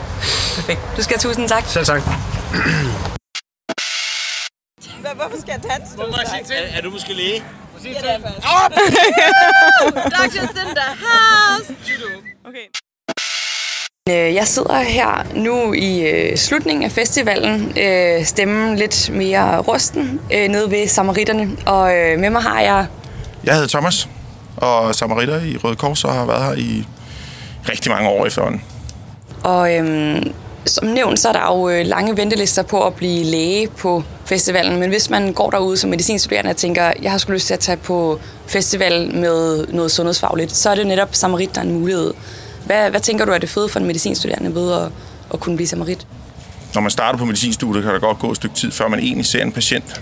Perfekt. 0.55 0.79
Du 0.97 1.03
skal 1.03 1.15
have 1.21 1.29
tusind 1.29 1.49
tak. 1.49 1.63
Selv 1.67 1.85
tak. 1.85 2.01
Hvorfor 5.27 5.41
skal 5.41 5.51
jeg 5.61 5.71
danse? 5.71 6.53
Er, 6.53 6.77
er 6.77 6.81
du 6.81 6.89
måske 6.89 7.13
læge? 7.13 7.43
Doctors 10.05 10.35
in 10.63 10.75
the 10.75 10.89
house! 11.05 11.75
Okay. 12.45 12.67
Øh, 14.09 14.35
Jeg 14.35 14.47
sidder 14.47 14.79
her 14.81 15.25
nu 15.35 15.73
i 15.73 16.07
øh, 16.09 16.37
slutningen 16.37 16.83
af 16.85 16.91
festivalen, 16.91 17.77
øh, 17.77 18.25
stemmen 18.25 18.75
lidt 18.75 19.09
mere 19.13 19.59
rusten, 19.59 20.21
nede 20.31 20.71
ved 20.71 20.87
Samaritterne. 20.87 21.49
Og 21.65 21.87
med 22.19 22.29
mig 22.29 22.41
har 22.41 22.61
jeg 22.61 22.85
Jeg 23.43 23.53
hedder 23.53 23.67
Thomas, 23.67 24.09
og 24.57 24.95
samaritter 24.95 25.41
i 25.41 25.57
Røde 25.57 25.75
Kors, 25.75 26.03
og 26.03 26.13
har 26.13 26.25
været 26.25 26.43
her 26.45 26.53
i 26.53 26.85
rigtig 27.69 27.91
mange 27.91 28.09
år 28.09 28.25
efterhånden. 28.25 28.63
Og 29.43 29.75
øhm, 29.75 30.33
som 30.65 30.87
nævnt, 30.87 31.19
så 31.19 31.27
er 31.29 31.33
der 31.33 31.45
jo 31.57 31.83
lange 31.83 32.17
ventelister 32.17 32.63
på 32.63 32.87
at 32.87 32.93
blive 32.95 33.23
læge 33.25 33.67
på 33.67 34.03
festivalen. 34.25 34.79
Men 34.79 34.89
hvis 34.89 35.09
man 35.09 35.33
går 35.33 35.49
derude 35.49 35.77
som 35.77 35.89
medicinstuderende 35.89 36.49
og 36.49 36.57
tænker, 36.57 36.91
jeg 37.01 37.11
har 37.11 37.17
skulle 37.17 37.35
lyst 37.35 37.47
til 37.47 37.53
at 37.53 37.59
tage 37.59 37.77
på 37.77 38.19
festival 38.47 39.15
med 39.15 39.67
noget 39.67 39.91
sundhedsfagligt, 39.91 40.51
så 40.51 40.69
er 40.69 40.75
det 40.75 40.87
netop 40.87 41.15
samarit, 41.15 41.55
der 41.55 41.61
er 41.61 41.65
en 41.65 41.73
mulighed. 41.73 42.13
Hvad, 42.65 42.89
hvad 42.89 42.99
tænker 42.99 43.25
du 43.25 43.31
er 43.31 43.37
det 43.37 43.49
fede 43.49 43.69
for 43.69 43.79
en 43.79 43.85
medicinstuderende 43.85 44.55
ved 44.55 44.73
at, 44.73 44.89
at 45.33 45.39
kunne 45.39 45.55
blive 45.55 45.67
samarit? 45.67 46.07
Når 46.73 46.81
man 46.81 46.91
starter 46.91 47.19
på 47.19 47.25
medicinstudiet, 47.25 47.83
kan 47.83 47.93
der 47.93 47.99
godt 47.99 48.19
gå 48.19 48.31
et 48.31 48.37
stykke 48.37 48.55
tid, 48.55 48.71
før 48.71 48.87
man 48.87 48.99
egentlig 48.99 49.25
ser 49.25 49.41
en 49.41 49.51
patient. 49.51 50.01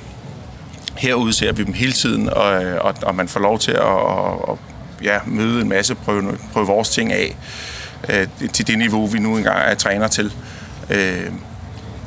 Herude 0.98 1.34
ser 1.34 1.51
vi 1.51 1.63
dem 1.63 1.74
hele 1.74 1.92
tiden, 1.92 2.30
og, 2.30 2.51
og, 2.82 2.96
og 3.01 3.16
man 3.16 3.28
får 3.28 3.40
lov 3.40 3.60
til 3.60 3.72
at 3.72 3.80
og, 3.80 4.50
og, 4.50 4.60
ja, 5.04 5.20
møde 5.25 5.62
en 5.62 5.70
masse, 5.70 5.96
prøve, 5.96 6.38
prøve 6.54 6.68
vores 6.68 6.90
ting 6.90 7.13
af 7.13 7.36
øh, 8.10 8.28
til 8.54 8.68
det 8.68 8.78
niveau, 8.78 9.06
vi 9.06 9.20
nu 9.20 9.38
engang 9.38 9.58
er 9.60 9.75
træner 9.75 10.08
til. 10.08 10.34
Øh, 10.90 11.32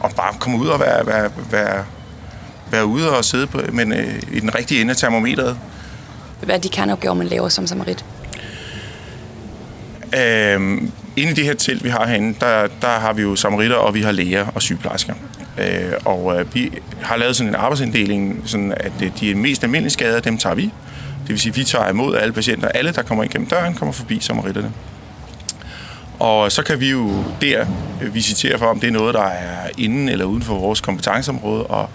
og 0.00 0.10
bare 0.16 0.34
komme 0.38 0.58
ud 0.58 0.66
og 0.66 0.80
være, 0.80 1.06
være, 1.06 1.30
være, 1.50 1.84
være 2.70 2.86
ude 2.86 3.16
og 3.16 3.24
sidde 3.24 3.46
på, 3.46 3.60
men, 3.72 3.92
øh, 3.92 4.22
i 4.32 4.40
den 4.40 4.54
rigtige 4.54 4.80
ende 4.80 4.90
af 4.90 4.96
termometeret. 4.96 5.58
Hvad 6.42 6.54
er 6.54 6.58
de 6.60 6.68
kerneopgaver, 6.68 7.14
man 7.14 7.26
laver 7.26 7.48
som 7.48 7.66
samarit? 7.66 8.04
Øhm, 10.16 10.92
inde 11.16 11.32
i 11.32 11.34
det 11.34 11.44
her 11.44 11.54
telt, 11.54 11.84
vi 11.84 11.88
har 11.88 12.06
herinde, 12.06 12.36
der, 12.40 12.66
der 12.82 12.98
har 12.98 13.12
vi 13.12 13.22
jo 13.22 13.36
samaritter, 13.36 13.76
og 13.76 13.94
vi 13.94 14.02
har 14.02 14.12
læger 14.12 14.46
og 14.54 14.62
sygeplejersker. 14.62 15.14
Øh, 15.58 15.92
og 16.04 16.40
øh, 16.40 16.54
vi 16.54 16.72
har 17.02 17.16
lavet 17.16 17.36
sådan 17.36 17.48
en 17.48 17.54
arbejdsinddeling, 17.54 18.42
sådan 18.46 18.74
at 18.76 18.92
øh, 19.02 19.10
de 19.20 19.34
mest 19.34 19.64
almindelige 19.64 19.92
skader, 19.92 20.20
dem 20.20 20.38
tager 20.38 20.54
vi. 20.54 20.62
Det 20.62 21.28
vil 21.28 21.40
sige, 21.40 21.50
at 21.50 21.56
vi 21.56 21.64
tager 21.64 21.88
imod 21.88 22.16
alle 22.16 22.32
patienter. 22.32 22.68
Alle, 22.68 22.92
der 22.92 23.02
kommer 23.02 23.24
ind 23.24 23.32
gennem 23.32 23.48
døren, 23.48 23.74
kommer 23.74 23.92
forbi 23.92 24.18
samaritterne. 24.20 24.72
Og 26.18 26.52
så 26.52 26.62
kan 26.62 26.80
vi 26.80 26.90
jo 26.90 27.24
der 27.40 27.66
øh, 28.02 28.14
visitere 28.14 28.58
for, 28.58 28.66
om 28.66 28.80
det 28.80 28.86
er 28.86 28.92
noget, 28.92 29.14
der 29.14 29.24
er 29.24 29.70
inden 29.78 30.08
eller 30.08 30.24
uden 30.24 30.42
for 30.42 30.54
vores 30.54 30.80
kompetenceområde, 30.80 31.66
og 31.66 31.90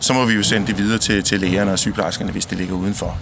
så 0.00 0.12
må 0.12 0.24
vi 0.24 0.34
jo 0.34 0.42
sende 0.42 0.66
det 0.66 0.78
videre 0.78 0.98
til, 0.98 1.22
til 1.22 1.40
lægerne 1.40 1.72
og 1.72 1.78
sygeplejerskerne, 1.78 2.32
hvis 2.32 2.46
det 2.46 2.58
ligger 2.58 2.74
udenfor. 2.74 3.18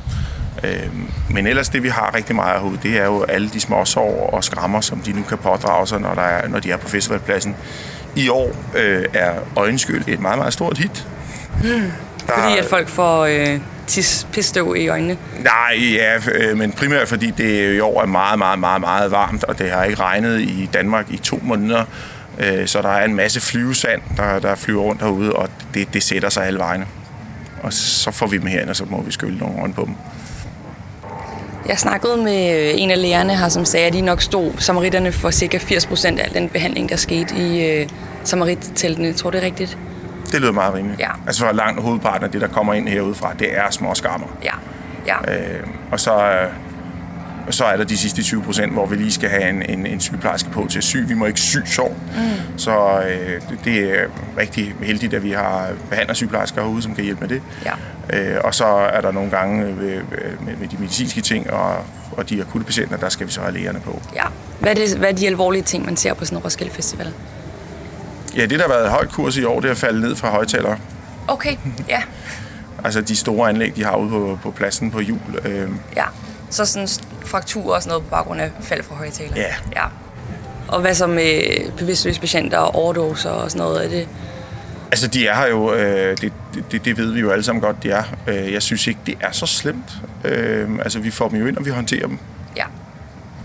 Øhm, 0.65 1.07
men 1.31 1.47
ellers 1.47 1.69
det, 1.69 1.83
vi 1.83 1.89
har 1.89 2.15
rigtig 2.15 2.37
meget 2.37 2.55
af, 2.55 2.79
det 2.83 2.99
er 2.99 3.05
jo 3.05 3.23
alle 3.23 3.49
de 3.49 3.61
små 3.61 3.85
sår 3.85 4.31
og 4.33 4.45
skrammer, 4.45 4.81
som 4.81 5.01
de 5.01 5.13
nu 5.13 5.23
kan 5.23 5.39
pådrage 5.39 5.87
sig, 5.87 6.01
når, 6.01 6.15
der 6.15 6.23
er, 6.23 6.49
når 6.49 6.61
de 6.61 6.71
er 6.71 6.77
på 6.77 6.89
festivalpladsen. 6.89 7.57
I 8.17 8.29
år 8.29 8.57
øh, 8.77 9.05
er 9.15 9.33
Øjenskyld 9.57 10.05
et 10.07 10.21
meget, 10.21 10.39
meget 10.39 10.53
stort 10.53 10.79
hit. 10.79 11.07
Der, 12.27 12.33
Fordi 12.35 12.59
at 12.59 12.65
folk 12.65 12.89
får 12.89 13.25
øh, 13.25 13.61
tis, 13.87 14.27
pisstøv 14.33 14.75
i 14.79 14.89
øjnene. 14.89 15.17
Nej, 15.39 15.79
ja, 15.79 16.19
øh, 16.33 16.59
men 16.59 16.73
primært 16.73 17.09
fordi 17.09 17.31
det 17.31 17.75
i 17.77 17.81
år 17.81 18.03
er 18.03 18.07
meget, 18.07 18.39
meget, 18.39 18.59
meget, 18.59 18.81
meget 18.81 19.11
varmt, 19.11 19.45
og 19.45 19.59
det 19.59 19.71
har 19.71 19.85
ikke 19.85 20.01
regnet 20.01 20.41
i 20.41 20.69
Danmark 20.73 21.11
i 21.11 21.17
to 21.17 21.41
måneder. 21.43 21.85
Øh, 22.39 22.67
så 22.67 22.83
der 22.83 22.89
er 22.89 23.05
en 23.05 23.15
masse 23.15 23.41
flyvesand, 23.41 24.03
der, 24.17 24.39
der 24.39 24.55
flyver 24.55 24.83
rundt 24.83 25.03
herude, 25.03 25.33
og 25.33 25.49
det, 25.75 25.95
det 25.95 26.03
sætter 26.03 26.29
sig 26.29 26.47
alle 26.47 26.59
vegne. 26.59 26.87
Og 27.63 27.73
så 27.73 28.11
får 28.11 28.27
vi 28.27 28.39
dem 28.39 28.47
herind, 28.47 28.71
og 28.71 28.77
så 28.77 28.85
må 28.85 29.03
vi 29.03 29.13
skylle 29.13 29.39
nogle 29.39 29.63
rundt 29.63 29.77
på 29.77 29.85
dem. 29.85 29.95
Jeg 31.69 31.79
snakkede 31.79 32.17
med 32.17 32.61
øh, 32.61 32.81
en 32.83 32.91
af 32.91 33.03
lægerne 33.03 33.37
her, 33.37 33.49
som 33.49 33.65
sagde, 33.65 33.87
at 33.87 33.93
de 33.93 34.01
nok 34.01 34.23
stod 34.23 34.53
samaritterne 34.59 35.13
for 35.13 35.31
cirka 35.31 35.59
80% 35.59 36.07
af 36.07 36.25
al 36.25 36.35
den 36.35 36.49
behandling, 36.49 36.89
der 36.89 36.97
skete 36.97 37.37
i 37.37 37.67
øh, 37.67 37.89
samaritteltene. 38.25 39.07
Jeg 39.07 39.17
tror, 39.17 39.31
det 39.31 39.43
er 39.43 39.45
rigtigt? 39.45 39.79
Det 40.33 40.41
lyder 40.41 40.53
meget 40.53 40.75
rimeligt. 40.75 41.01
Ja. 41.01 41.11
Altså 41.27 41.45
for 41.47 41.53
langt 41.53 41.83
hovedparten 41.83 42.25
af 42.25 42.31
det, 42.31 42.41
der 42.41 42.49
kommer 42.49 42.75
ind 42.75 42.89
herudefra, 42.89 43.33
det 43.39 43.59
er 43.59 43.71
små 43.71 43.95
skammer. 43.95 44.27
Ja. 44.45 44.55
ja. 45.07 45.35
Øh, 45.35 45.67
og 45.93 46.01
så, 46.01 46.25
øh, 46.25 46.49
så 47.51 47.65
er 47.65 47.77
der 47.77 47.85
de 47.85 47.97
sidste 47.99 48.23
20 48.23 48.43
procent, 48.43 48.73
hvor 48.73 48.87
vi 48.87 48.97
lige 48.97 49.13
skal 49.13 49.29
have 49.29 49.49
en, 49.49 49.63
en, 49.63 49.87
en 49.87 50.01
sygeplejerske 50.01 50.51
på 50.51 50.67
til 50.71 50.79
at 50.79 50.85
sy. 50.85 50.97
Vi 51.07 51.15
må 51.15 51.27
ikke 51.27 51.41
sy 51.41 51.57
sår. 51.67 51.89
Mm. 52.17 52.59
Så 52.59 53.01
øh, 53.09 53.41
det- 53.65 53.91
er 53.91 54.05
rigtig 54.39 54.75
heldigt, 54.83 55.15
at 55.15 55.23
vi 55.23 55.31
har 55.31 55.69
behandlersygeplejersker 55.91 56.63
herude, 56.63 56.83
som 56.83 56.95
kan 56.95 57.05
hjælpe 57.05 57.21
med 57.21 57.29
det. 57.29 57.43
Ja. 58.13 58.35
Øh, 58.35 58.41
og 58.45 58.55
så 58.55 58.65
er 58.67 59.01
der 59.01 59.13
nogle 59.13 59.31
gange 59.31 59.65
øh, 59.67 59.77
med, 59.79 60.01
med, 60.41 60.57
med 60.61 60.69
de 60.69 60.77
medicinske 60.79 61.21
ting 61.21 61.51
og, 61.51 61.75
og 62.13 62.31
de 62.31 62.41
akutte 62.41 62.65
patienter, 62.67 62.97
der 62.97 63.09
skal 63.09 63.27
vi 63.27 63.33
så 63.33 63.41
have 63.41 63.53
lægerne 63.55 63.81
på. 63.81 64.03
ja. 64.15 64.23
Hvad, 64.61 64.71
er 64.71 64.75
det, 64.75 64.97
hvad 64.99 65.09
er 65.09 65.13
de 65.17 65.27
alvorlige 65.27 65.63
ting, 65.63 65.85
man 65.85 65.97
ser 65.97 66.15
på 66.15 66.25
sådan 66.25 66.39
en 66.39 66.45
Roskilde 66.45 66.73
Festival? 66.73 67.13
Ja, 68.37 68.43
det 68.43 68.51
der 68.51 68.61
har 68.69 68.69
været 68.75 68.91
højt 68.91 69.09
kurs 69.09 69.37
i 69.37 69.45
år, 69.45 69.61
det 69.61 69.67
er 69.69 69.73
at 69.73 69.77
falde 69.79 70.01
ned 70.01 70.17
fra 70.17 70.31
højtalere. 70.31 70.79
Okay, 71.29 71.57
ja. 71.89 72.03
Altså 72.85 73.01
de 73.01 73.17
store 73.17 73.49
anlæg, 73.49 73.77
de 73.77 73.85
har 73.85 73.97
ude 73.97 74.11
på, 74.11 74.39
på 74.43 74.51
pladsen 74.51 74.91
på 74.91 75.01
jul. 75.01 75.19
Øh, 75.45 75.69
ja. 75.97 76.05
Så 76.51 76.65
sådan 76.65 76.89
frakturer 77.27 77.75
og 77.75 77.83
sådan 77.83 77.91
noget 77.91 78.05
på 78.05 78.11
baggrund 78.11 78.41
af 78.41 78.51
fald 78.61 78.83
fra 78.83 78.95
højtaler. 78.95 79.37
Ja. 79.37 79.55
ja. 79.77 79.85
Og 80.69 80.81
hvad 80.81 80.95
så 80.95 81.07
med 81.07 81.43
bevidstløse 81.77 82.21
patienter 82.21 82.59
og 82.59 82.75
overdoser 82.75 83.31
og 83.31 83.51
sådan 83.51 83.67
noget? 83.67 83.85
Er 83.85 83.89
det... 83.89 84.09
Altså, 84.91 85.09
de 85.09 85.27
er 85.27 85.35
her 85.35 85.47
jo, 85.47 85.75
øh, 85.75 86.17
det, 86.21 86.33
det, 86.71 86.85
det 86.85 86.99
ved 86.99 87.13
vi 87.13 87.21
jo 87.21 87.31
alle 87.31 87.45
sammen 87.45 87.63
godt, 87.63 87.83
de 87.83 87.91
er. 87.91 88.03
Øh, 88.27 88.53
jeg 88.53 88.63
synes 88.63 88.87
ikke, 88.87 89.01
det 89.07 89.19
er 89.21 89.33
så 89.33 89.47
slemt. 89.47 89.93
Øh, 90.25 90.71
altså, 90.83 90.99
vi 90.99 91.11
får 91.11 91.29
dem 91.29 91.39
jo 91.39 91.47
ind, 91.47 91.57
og 91.57 91.65
vi 91.65 91.71
håndterer 91.71 92.07
dem. 92.07 92.19
Ja. 92.57 92.65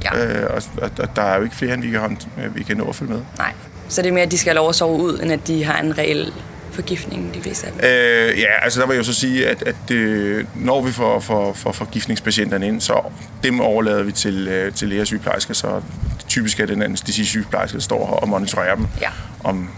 Ja. 0.04 0.26
Øh, 0.26 0.50
og, 0.50 0.64
og, 0.82 0.92
og 1.00 1.16
der 1.16 1.22
er 1.22 1.38
jo 1.38 1.44
ikke 1.44 1.56
flere, 1.56 1.74
end 1.74 1.82
vi 1.82 1.90
kan, 1.90 2.00
hånd, 2.00 2.18
øh, 2.44 2.56
vi 2.56 2.64
kan 2.64 2.78
nå 2.78 2.90
at 2.90 2.96
følge 2.96 3.12
med. 3.12 3.22
Nej. 3.38 3.52
Så 3.90 4.02
det 4.02 4.10
er 4.10 4.14
mere, 4.14 4.24
at 4.24 4.32
de 4.32 4.38
skal 4.38 4.50
have 4.50 4.56
lov 4.56 4.70
at 4.70 4.76
sove 4.76 5.02
ud, 5.02 5.20
end 5.20 5.32
at 5.32 5.48
de 5.48 5.64
har 5.64 5.82
en 5.82 5.98
reel 5.98 6.34
forgiftning, 6.72 7.34
de 7.34 7.42
fleste 7.42 7.68
af 7.68 7.72
dem. 7.74 7.82
Øh, 7.84 8.40
ja, 8.40 8.64
altså 8.64 8.80
der 8.82 8.88
vil 8.88 8.94
jeg 8.94 9.00
jo 9.00 9.04
så 9.04 9.14
sige, 9.14 9.48
at, 9.48 9.64
at 9.64 9.92
øh, 9.92 10.46
når 10.56 10.82
vi 10.82 10.92
får, 10.92 11.20
får, 11.20 11.54
får 11.54 11.72
forgiftningspatienterne 11.72 12.68
ind, 12.68 12.82
så 12.82 13.02
dem 13.44 13.60
overlader 13.62 14.04
vi 14.04 14.12
til, 14.12 14.48
øh, 14.48 14.74
til 14.74 14.88
læger 14.90 15.02
og 15.02 15.08
sygeplejersker, 15.08 15.54
så 15.54 15.82
typisk 16.28 16.60
er 16.60 16.66
det 16.66 16.76
den 16.76 16.84
anestesi-sygeplejerske, 16.84 17.76
der 17.76 17.82
står 17.82 18.06
her 18.08 18.14
og 18.14 18.30
monitorerer 18.30 18.76
dem, 18.76 18.88
Ja. 19.02 19.10
om 19.44 19.70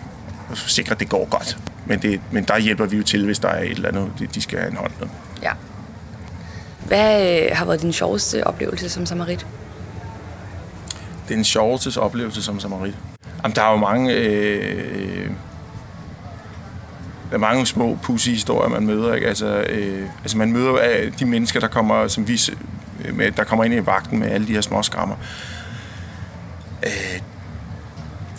at 0.52 0.58
sikre, 0.58 0.92
at 0.92 1.00
det 1.00 1.10
går 1.10 1.26
godt. 1.30 1.58
Men, 1.86 2.00
det, 2.02 2.22
men 2.32 2.44
der 2.44 2.60
hjælper 2.60 2.86
vi 2.86 2.98
jo 2.98 3.04
til, 3.04 3.26
hvis 3.26 3.40
der 3.40 3.50
er 3.50 3.64
et 3.64 3.70
eller 3.72 3.88
andet, 3.90 4.12
de- 4.36 4.42
skal 4.42 4.60
have 4.60 4.72
en 4.72 4.78
hånd 4.78 4.92
med. 5.00 5.08
Ja. 5.44 5.52
Hvad 6.88 7.40
øh, 7.44 7.50
har 7.58 7.66
været 7.66 7.82
din 7.82 7.94
sjoveste 7.94 8.48
oplevelse 8.48 8.90
som 8.90 9.06
samarit? 9.06 9.46
Det 11.28 11.34
er 11.34 11.38
en 11.38 11.44
sjoveste 11.44 11.98
oplevelse 12.00 12.44
som 12.44 12.60
samarit. 12.60 12.96
Jamen, 13.44 13.56
der 13.56 13.62
er 13.64 13.72
jo 13.72 13.78
mange... 13.78 14.14
Øh, 14.14 15.30
der 17.30 17.36
er 17.36 17.40
mange 17.40 17.66
små 17.66 17.98
pussy 18.04 18.30
historier, 18.30 18.70
man 18.70 18.86
møder. 18.86 19.14
Ikke? 19.14 19.28
Altså, 19.28 19.48
øh, 19.70 20.06
altså 20.22 20.38
man 20.38 20.52
møder 20.52 20.78
af 20.80 21.12
de 21.20 21.26
mennesker, 21.26 21.60
der 21.60 21.68
kommer, 21.68 22.08
som 22.08 22.28
vi, 22.28 22.38
s- 22.38 22.52
med, 23.14 23.32
der 23.32 23.44
kommer 23.44 23.64
ind 23.64 23.74
i 23.74 23.86
vagten 23.86 24.20
med 24.20 24.28
alle 24.32 24.48
de 24.48 24.54
her 24.54 24.62
små 24.62 24.84
skrammer. 24.84 25.16
Øh, 26.86 27.20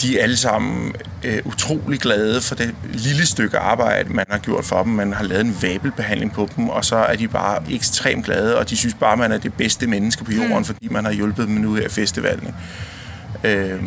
de 0.02 0.18
er 0.18 0.23
alle 0.23 0.37
sammen 0.37 0.94
øh, 1.25 1.38
utrolig 1.44 2.00
glade 2.00 2.40
for 2.40 2.54
det 2.54 2.75
lille 2.92 3.26
stykke 3.26 3.59
arbejde, 3.59 4.12
man 4.12 4.25
har 4.30 4.38
gjort 4.38 4.64
for 4.64 4.82
dem. 4.82 4.92
Man 4.92 5.12
har 5.12 5.25
lavet 5.25 5.44
en 5.44 5.56
vabelbehandling 5.62 6.32
på 6.32 6.49
dem, 6.56 6.68
og 6.68 6.85
så 6.85 6.97
er 6.97 7.16
de 7.16 7.28
bare 7.28 7.62
ekstremt 7.70 8.25
glade, 8.25 8.59
og 8.59 8.70
de 8.70 8.76
synes 8.76 8.94
bare, 8.94 9.16
man 9.16 9.32
er 9.32 9.38
det 9.38 9.54
bedste 9.54 9.87
menneske 9.87 10.25
på 10.25 10.32
jorden, 10.32 10.56
mm. 10.59 10.64
fordi 10.64 10.88
man 10.88 11.04
har 11.04 11.12
hjulpet 11.12 11.49
dem 11.49 11.54
nu 11.56 11.75
her 11.75 11.87
i 11.87 11.88
festivalen. 11.88 12.54
Øh, 13.44 13.80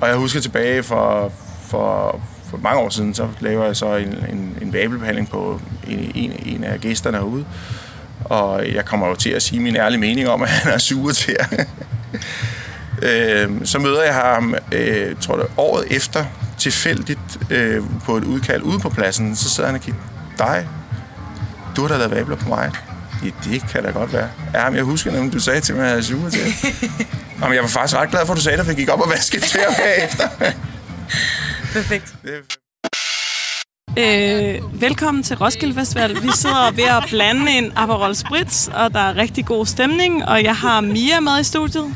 og 0.00 0.08
jeg 0.08 0.16
husker 0.16 0.40
tilbage 0.40 0.82
for, 0.82 1.32
for, 1.66 2.20
for 2.52 2.58
mange 2.58 2.80
år 2.80 2.88
siden, 2.88 3.14
så 3.14 3.28
laver 3.40 3.64
jeg 3.64 3.76
så 3.76 3.96
en, 3.96 4.08
en, 4.08 4.58
en 4.62 4.72
vabelbehandling 4.72 5.30
på 5.30 5.60
en, 5.86 6.12
en, 6.14 6.32
en 6.46 6.64
af 6.64 6.80
gæsterne 6.80 7.16
herude. 7.16 7.44
Og 8.24 8.72
jeg 8.74 8.84
kommer 8.84 9.08
jo 9.08 9.14
til 9.14 9.30
at 9.30 9.42
sige 9.42 9.60
min 9.60 9.76
ærlige 9.76 10.00
mening 10.00 10.28
om, 10.28 10.42
at 10.42 10.48
han 10.48 10.72
er 10.72 10.78
sur 10.78 11.12
til 11.12 11.36
øh, 13.02 13.50
så 13.64 13.78
møder 13.78 14.02
jeg 14.02 14.14
ham, 14.14 14.54
øh, 14.72 15.16
tror 15.20 15.38
jeg, 15.38 15.46
året 15.56 15.84
efter, 15.90 16.24
tilfældigt 16.58 17.38
øh, 17.50 17.82
på 18.04 18.16
et 18.16 18.24
udkald 18.24 18.62
ude 18.62 18.78
på 18.78 18.88
pladsen. 18.88 19.36
Så 19.36 19.50
sidder 19.50 19.68
han 19.68 19.76
og 19.76 19.82
kigger, 19.82 20.00
dig, 20.38 20.68
du 21.76 21.82
har 21.82 21.88
da 21.88 21.96
lavet 21.96 22.10
vabler 22.10 22.36
på 22.36 22.48
mig. 22.48 22.70
Ja, 23.24 23.30
det 23.44 23.62
kan 23.70 23.82
da 23.82 23.90
godt 23.90 24.12
være. 24.12 24.28
Ja, 24.54 24.68
men 24.68 24.76
jeg 24.76 24.84
husker 24.84 25.12
nemlig, 25.12 25.32
du 25.32 25.40
sagde 25.40 25.60
til 25.60 25.74
mig, 25.74 25.84
at 25.84 25.90
jeg 25.90 25.98
er 25.98 26.02
sur 26.02 26.30
til 26.30 26.40
jer. 26.40 26.88
Nå, 27.40 27.46
men 27.46 27.54
jeg 27.54 27.62
var 27.62 27.68
faktisk 27.68 27.96
ret 27.96 28.10
glad 28.10 28.26
for, 28.26 28.32
at 28.32 28.36
du 28.36 28.42
sagde 28.42 28.58
det, 28.58 28.64
for 28.64 28.72
jeg 28.72 28.76
gik 28.76 28.88
op 28.88 29.00
og 29.00 29.10
vaskede 29.10 29.46
til 29.46 29.60
ham 29.60 29.74
bagefter. 29.74 30.28
Perfekt. 31.72 32.14
Øh, 33.98 34.80
velkommen 34.82 35.22
til 35.22 35.36
Roskilde 35.36 35.74
Festival. 35.74 36.22
Vi 36.22 36.30
sidder 36.34 36.70
ved 36.70 36.84
at 36.84 37.04
blande 37.10 37.52
en 37.52 37.72
Aperol 37.76 38.14
Spritz, 38.14 38.68
og 38.68 38.92
der 38.92 39.00
er 39.00 39.16
rigtig 39.16 39.46
god 39.46 39.66
stemning. 39.66 40.24
Og 40.24 40.44
jeg 40.44 40.56
har 40.56 40.80
Mia 40.80 41.20
med 41.20 41.40
i 41.40 41.44
studiet. 41.44 41.94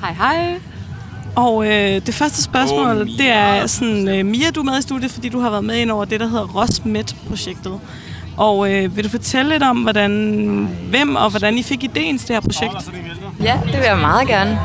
Hej, 0.00 0.12
hej. 0.12 0.60
Og 1.36 1.66
øh, 1.66 2.06
det 2.06 2.14
første 2.14 2.42
spørgsmål, 2.42 3.00
oh, 3.00 3.06
det 3.06 3.28
er 3.28 3.66
sådan, 3.66 4.08
øh, 4.08 4.26
Mia, 4.26 4.50
du 4.50 4.60
er 4.60 4.64
med 4.64 4.78
i 4.78 4.82
studiet, 4.82 5.10
fordi 5.10 5.28
du 5.28 5.40
har 5.40 5.50
været 5.50 5.64
med 5.64 5.76
ind 5.76 5.90
over 5.90 6.04
det, 6.04 6.20
der 6.20 6.26
hedder 6.26 6.46
Rosmet-projektet. 6.46 7.80
Og 8.36 8.72
øh, 8.72 8.96
vil 8.96 9.04
du 9.04 9.08
fortælle 9.08 9.50
lidt 9.50 9.62
om, 9.62 9.76
hvordan, 9.76 10.12
hvem 10.90 11.16
og 11.16 11.30
hvordan 11.30 11.58
I 11.58 11.62
fik 11.62 11.84
ideen 11.84 12.18
til 12.18 12.28
det 12.28 12.36
her 12.36 12.40
projekt? 12.40 12.90
Ja, 13.42 13.60
det 13.64 13.72
vil 13.72 13.84
jeg 13.84 13.98
meget 13.98 14.28
gerne. 14.28 14.58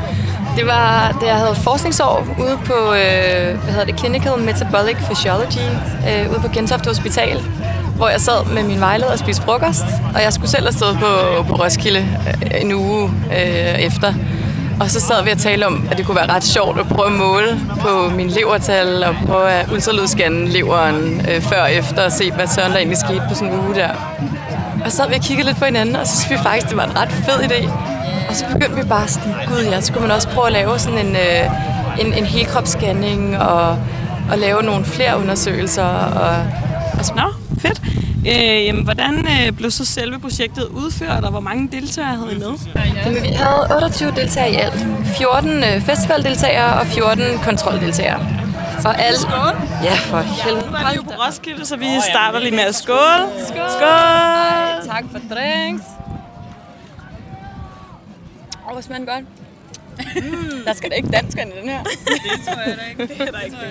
Det 0.58 0.68
var, 0.68 1.18
da 1.22 1.26
jeg 1.26 1.36
havde 1.36 1.56
forskningsår 1.56 2.28
ude 2.40 2.60
på, 2.66 2.74
øh, 2.74 3.64
hvad 3.64 3.74
hedder 3.74 3.86
det, 3.86 4.00
Clinical 4.00 4.32
Metabolic 4.40 4.98
Physiology, 4.98 5.68
øh, 6.10 6.32
ude 6.32 6.40
på 6.40 6.48
Gentofte 6.48 6.88
Hospital, 6.88 7.42
hvor 7.96 8.10
jeg 8.10 8.22
sad 8.22 8.46
med 8.54 8.64
min 8.64 8.80
vejleder 8.80 9.12
og 9.12 9.20
spiste 9.20 9.44
frokost, 9.44 9.86
og 10.16 10.22
jeg 10.22 10.34
skulle 10.34 10.50
selv 10.50 10.64
have 10.64 10.74
stået 10.74 10.98
på, 11.00 11.44
på 11.44 11.56
Roskilde 11.64 12.00
øh, 12.00 12.62
en 12.62 12.74
uge 12.74 13.12
øh, 13.32 13.80
efter. 13.80 14.14
Og 14.80 14.90
så 14.90 15.00
sad 15.00 15.24
vi 15.24 15.30
og 15.30 15.38
talte 15.38 15.66
om, 15.66 15.88
at 15.92 15.98
det 15.98 16.06
kunne 16.06 16.16
være 16.16 16.30
ret 16.36 16.44
sjovt 16.44 16.80
at 16.80 16.88
prøve 16.88 17.08
at 17.08 17.14
måle 17.14 17.60
på 17.80 18.10
min 18.16 18.28
levertal 18.28 19.04
og 19.04 19.16
prøve 19.26 19.50
at 19.50 19.72
ultralydsscanne 19.72 20.48
leveren 20.48 21.26
øh, 21.32 21.42
før 21.42 21.62
og 21.62 21.74
efter 21.74 22.06
og 22.06 22.12
se, 22.12 22.32
hvad 22.32 22.48
søren 22.48 22.72
der 22.72 22.78
egentlig 22.78 22.98
skete 22.98 23.22
på 23.30 23.36
sådan 23.36 23.54
en 23.54 23.60
uge 23.60 23.76
der. 23.76 23.90
Og 24.86 24.92
så 24.92 24.98
sad 24.98 25.10
vi 25.10 25.16
og 25.16 25.22
kiggede 25.22 25.48
lidt 25.48 25.60
på 25.60 25.66
hinanden, 25.66 25.96
og 25.96 26.08
så 26.08 26.18
synes 26.18 26.40
vi 26.40 26.44
faktisk, 26.44 26.68
det 26.68 26.78
var 26.78 26.86
en 26.86 26.98
ret 26.98 27.12
fed 27.12 27.44
idé. 27.44 27.70
Og 28.30 28.36
så 28.36 28.46
begyndte 28.54 28.76
vi 28.76 28.84
bare 28.90 29.08
sådan, 29.08 29.34
gud 29.48 29.64
ja, 29.72 29.82
så 29.82 29.94
kunne 29.94 30.02
man 30.08 30.12
også 30.12 30.28
prøve 30.30 30.48
at 30.48 30.54
lave 30.54 30.80
sådan 30.80 31.06
en, 31.08 31.16
øh, 31.16 32.06
en, 32.06 32.14
en 32.14 32.26
helkropsscanning 32.26 33.38
og, 33.38 33.70
og 34.32 34.38
lave 34.38 34.64
nogle 34.64 34.86
flere 34.86 35.20
undersøgelser. 35.20 35.84
Og, 35.86 36.36
og 37.00 37.06
så, 37.06 37.14
Nå, 37.16 37.34
fedt. 37.60 37.82
Øh, 38.28 38.66
jamen, 38.66 38.84
hvordan 38.84 39.28
øh, 39.28 39.52
blev 39.52 39.72
så 39.72 39.86
selve 39.86 40.20
projektet 40.20 40.64
udført, 40.64 41.24
og 41.24 41.32
hvor 41.32 41.40
mange 41.40 41.70
deltagere 41.72 42.16
havde 42.16 42.32
I 42.36 42.40
med? 42.40 42.54
Jamen, 43.06 43.24
vi 43.24 43.28
havde 43.28 43.68
28 43.76 44.12
deltagere 44.16 44.52
i 44.52 44.56
alt. 44.56 44.86
14 45.18 45.50
øh, 45.64 45.82
festivaldeltagere 45.82 46.80
og 46.80 46.88
14 46.88 47.24
kontroldeltagere. 47.44 48.20
Og 48.86 49.02
alle... 49.02 49.18
Ja, 49.84 49.94
for 49.96 50.20
helvede. 50.20 50.66
Er 50.66 50.90
vi 50.92 50.96
jo 50.96 51.02
på 51.02 51.12
Roskilde, 51.28 51.66
så 51.66 51.78
vi 51.78 51.86
starter 52.12 52.40
lige 52.40 52.52
med 52.52 52.64
at 52.64 52.76
skåle. 52.76 53.24
Skål! 53.48 53.70
Skål! 53.70 54.88
Tak 54.94 55.04
for 55.12 55.20
drinks. 55.36 55.84
Åh, 58.68 58.74
hvor 58.74 58.82
smager 58.82 59.00
den 59.00 59.08
godt. 59.08 59.26
Mm. 60.16 60.64
Der 60.66 60.74
skal 60.74 60.90
da 60.90 60.96
ikke 60.96 61.10
dansk 61.10 61.38
ind 61.38 61.54
i 61.54 61.62
den 61.62 61.70
her. 61.70 61.84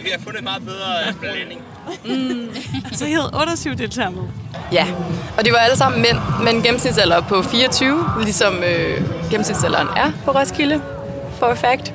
Vi 0.02 0.10
har 0.10 0.18
fundet 0.18 0.38
en 0.38 0.44
meget 0.44 0.62
bedre 0.64 1.12
blanding. 1.20 1.62
Så 2.92 3.06
I 3.06 3.12
havde 3.12 3.30
28 3.34 3.74
deltagere 3.74 4.10
med. 4.10 4.22
Ja, 4.72 4.86
og 5.38 5.44
de 5.44 5.52
var 5.52 5.58
alle 5.58 5.76
sammen 5.76 6.02
mænd 6.02 6.16
med 6.44 6.52
en 6.52 6.62
gennemsnitsalder 6.62 7.20
på 7.20 7.42
24, 7.42 8.04
ligesom 8.22 8.54
øh, 8.54 9.02
gennemsnitsalderen 9.30 9.88
er 9.96 10.12
på 10.24 10.30
Roskilde, 10.30 10.82
for 11.38 11.54
fact. 11.54 11.94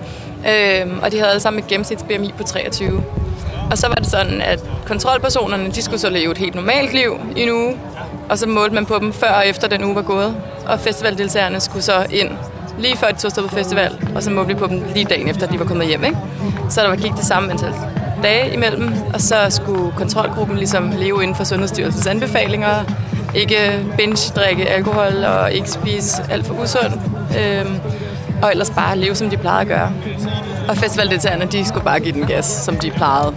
Øhm, 0.50 1.00
og 1.00 1.12
de 1.12 1.18
havde 1.18 1.30
alle 1.30 1.40
sammen 1.40 1.64
et 1.64 1.68
gennemsnits-BMI 1.72 2.32
på 2.38 2.44
23. 2.44 3.04
Og 3.72 3.78
så 3.78 3.88
var 3.88 3.96
det 3.96 4.08
sådan, 4.08 4.42
at 4.42 4.60
kontrolpersonerne, 4.86 5.72
de 5.72 5.82
skulle 5.82 6.00
så 6.00 6.10
leve 6.10 6.32
et 6.32 6.38
helt 6.38 6.56
normalt 6.56 6.94
liv 6.94 7.20
i 7.36 7.42
en 7.42 7.50
uge, 7.50 7.80
og 8.30 8.38
så 8.38 8.48
målte 8.48 8.76
man 8.76 8.86
på 8.86 9.00
dem 9.00 9.14
før 9.14 9.32
og 9.32 9.48
efter 9.48 9.68
den 9.68 9.84
uge 9.84 9.96
var 9.96 10.02
gået. 10.02 10.36
Og 10.68 10.80
festivaldeltagerne 10.80 11.60
skulle 11.60 11.84
så 11.84 12.06
ind 12.10 12.30
lige 12.80 12.98
før 12.98 13.08
de 13.08 13.18
tog 13.18 13.26
afsted 13.26 13.44
på 13.44 13.56
festival, 13.56 14.12
og 14.16 14.24
så 14.24 14.32
målte 14.32 14.48
vi 14.48 14.60
på 14.60 14.68
dem 14.68 14.84
lige 14.94 15.06
dagen 15.06 15.28
efter, 15.28 15.48
de 15.48 15.60
var 15.60 15.66
kommet 15.66 15.88
hjem. 15.88 16.04
Ikke? 16.04 16.18
Så 16.70 16.82
der 16.82 16.88
var 16.88 16.96
gik 16.96 17.12
det 17.12 17.26
samme 17.26 17.52
antal 17.52 17.74
dage 18.24 18.54
imellem, 18.54 18.94
og 19.14 19.22
så 19.22 19.36
skulle 19.50 19.92
kontrolgruppen 19.98 20.58
ligesom 20.58 20.92
leve 20.98 21.24
inden 21.24 21.36
for 21.36 21.44
Sundhedsstyrelsens 21.44 22.08
anbefalinger. 22.08 22.84
Ikke 23.36 23.86
binge-drikke 23.98 24.70
alkohol 24.70 25.24
og 25.24 25.52
ikke 25.52 25.70
spise 25.70 26.24
alt 26.30 26.46
for 26.46 26.54
usundt. 26.54 27.02
Øhm, 27.40 27.80
og 28.44 28.52
ellers 28.52 28.70
bare 28.70 28.98
leve, 28.98 29.16
som 29.16 29.30
de 29.30 29.38
plejede 29.38 29.62
at 29.62 29.68
gøre. 29.68 29.92
Og 30.70 30.78
festivaldeltagerne, 30.78 31.46
de 31.46 31.66
skulle 31.66 31.84
bare 31.84 32.00
give 32.00 32.14
den 32.14 32.26
gas, 32.26 32.46
som 32.46 32.76
de 32.76 32.92
plejede. 32.92 33.34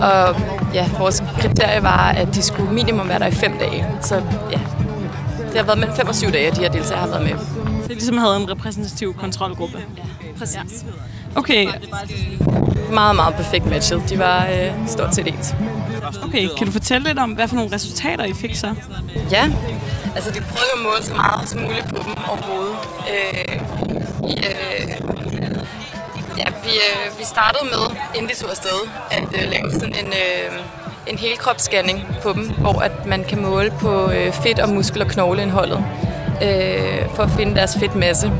Og 0.00 0.36
ja, 0.74 0.88
vores 0.98 1.22
kriterie 1.40 1.82
var, 1.82 2.14
at 2.16 2.34
de 2.34 2.42
skulle 2.42 2.72
minimum 2.72 3.08
være 3.08 3.18
der 3.18 3.26
i 3.26 3.32
fem 3.32 3.52
dage. 3.58 3.86
Så 4.00 4.14
ja, 4.50 4.58
det 5.50 5.56
har 5.56 5.64
været 5.64 5.78
mellem 5.78 5.96
fem 5.96 6.08
og 6.08 6.14
syv 6.14 6.32
dage, 6.32 6.46
at 6.46 6.56
de 6.56 6.60
her 6.60 6.68
deltagere 6.68 7.00
har 7.00 7.06
været 7.06 7.22
med. 7.22 7.69
Ligesom 8.00 8.18
havde 8.18 8.36
en 8.36 8.50
repræsentativ 8.50 9.14
kontrolgruppe. 9.14 9.78
Præcis. 10.38 10.84
Okay, 11.36 11.68
Meget, 12.92 13.16
meget 13.16 13.34
perfekt 13.34 13.66
matchet. 13.66 14.02
De 14.08 14.18
var 14.18 14.46
øh, 14.46 14.72
stort 14.88 15.14
set 15.14 15.26
ens. 15.26 15.54
okay. 16.22 16.48
Kan 16.58 16.66
du 16.66 16.72
fortælle 16.72 17.08
lidt 17.08 17.18
om, 17.18 17.30
hvad 17.30 17.48
for 17.48 17.56
nogle 17.56 17.74
resultater 17.74 18.24
I 18.24 18.32
fik 18.32 18.54
så? 18.54 18.74
Ja, 19.30 19.50
altså 20.14 20.30
de 20.30 20.40
prøvede 20.40 20.70
at 20.76 20.82
måle 20.82 21.02
så 21.02 21.14
meget 21.14 21.48
som 21.48 21.60
muligt 21.60 21.88
på 21.88 21.96
dem 21.96 22.14
overhovedet. 22.28 22.76
Øh, 23.12 23.56
øh, 24.22 24.88
ja, 26.38 26.44
vi, 26.64 26.70
øh, 26.70 27.18
vi 27.18 27.24
startede 27.24 27.64
med, 27.64 27.96
inden 28.14 28.30
de 28.30 28.36
tog 28.36 28.50
afsted, 28.50 28.78
at 29.10 29.22
øh, 29.22 29.50
lave 29.50 29.72
sådan 29.72 29.94
en, 30.06 30.06
øh, 30.06 30.58
en 31.06 31.18
helkropsscanning 31.18 32.06
på 32.22 32.32
dem, 32.32 32.50
hvor 32.50 32.80
at 32.80 33.06
man 33.06 33.24
kan 33.24 33.42
måle 33.42 33.70
på 33.80 34.10
øh, 34.10 34.32
fedt 34.32 34.58
og 34.58 34.68
muskel- 34.68 35.02
og 35.02 35.08
knogleindholdet 35.08 35.84
øh, 36.42 37.08
for 37.14 37.22
at 37.22 37.30
finde 37.30 37.54
deres 37.54 37.76
fedtmasse. 37.80 38.32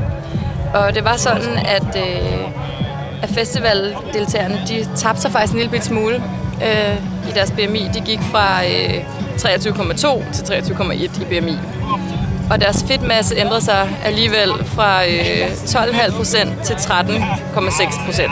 Og 0.73 0.95
det 0.95 1.03
var 1.03 1.17
sådan, 1.17 1.57
at, 1.57 1.97
øh, 1.97 2.47
at 3.23 3.29
festivaldeltagerne, 3.29 4.61
de 4.67 4.87
tabte 4.95 5.21
sig 5.21 5.31
faktisk 5.31 5.53
en 5.53 5.59
lille 5.59 5.71
bit 5.71 5.83
smule 5.83 6.15
øh, 6.63 6.95
i 7.29 7.31
deres 7.33 7.51
BMI. 7.51 7.89
De 7.93 7.99
gik 7.99 8.19
fra 8.31 8.63
øh, 8.65 9.03
23,2 9.35 10.33
til 10.33 10.43
23,1 10.43 10.93
i 11.21 11.39
BMI. 11.39 11.57
Og 12.51 12.61
deres 12.61 12.85
fedtmasse 12.87 13.35
ændrede 13.37 13.61
sig 13.61 13.89
alligevel 14.05 14.65
fra 14.65 15.05
øh, 15.05 15.51
12,5 15.51 16.17
procent 16.17 16.61
til 16.63 16.73
13,6 16.73 18.05
procent. 18.05 18.31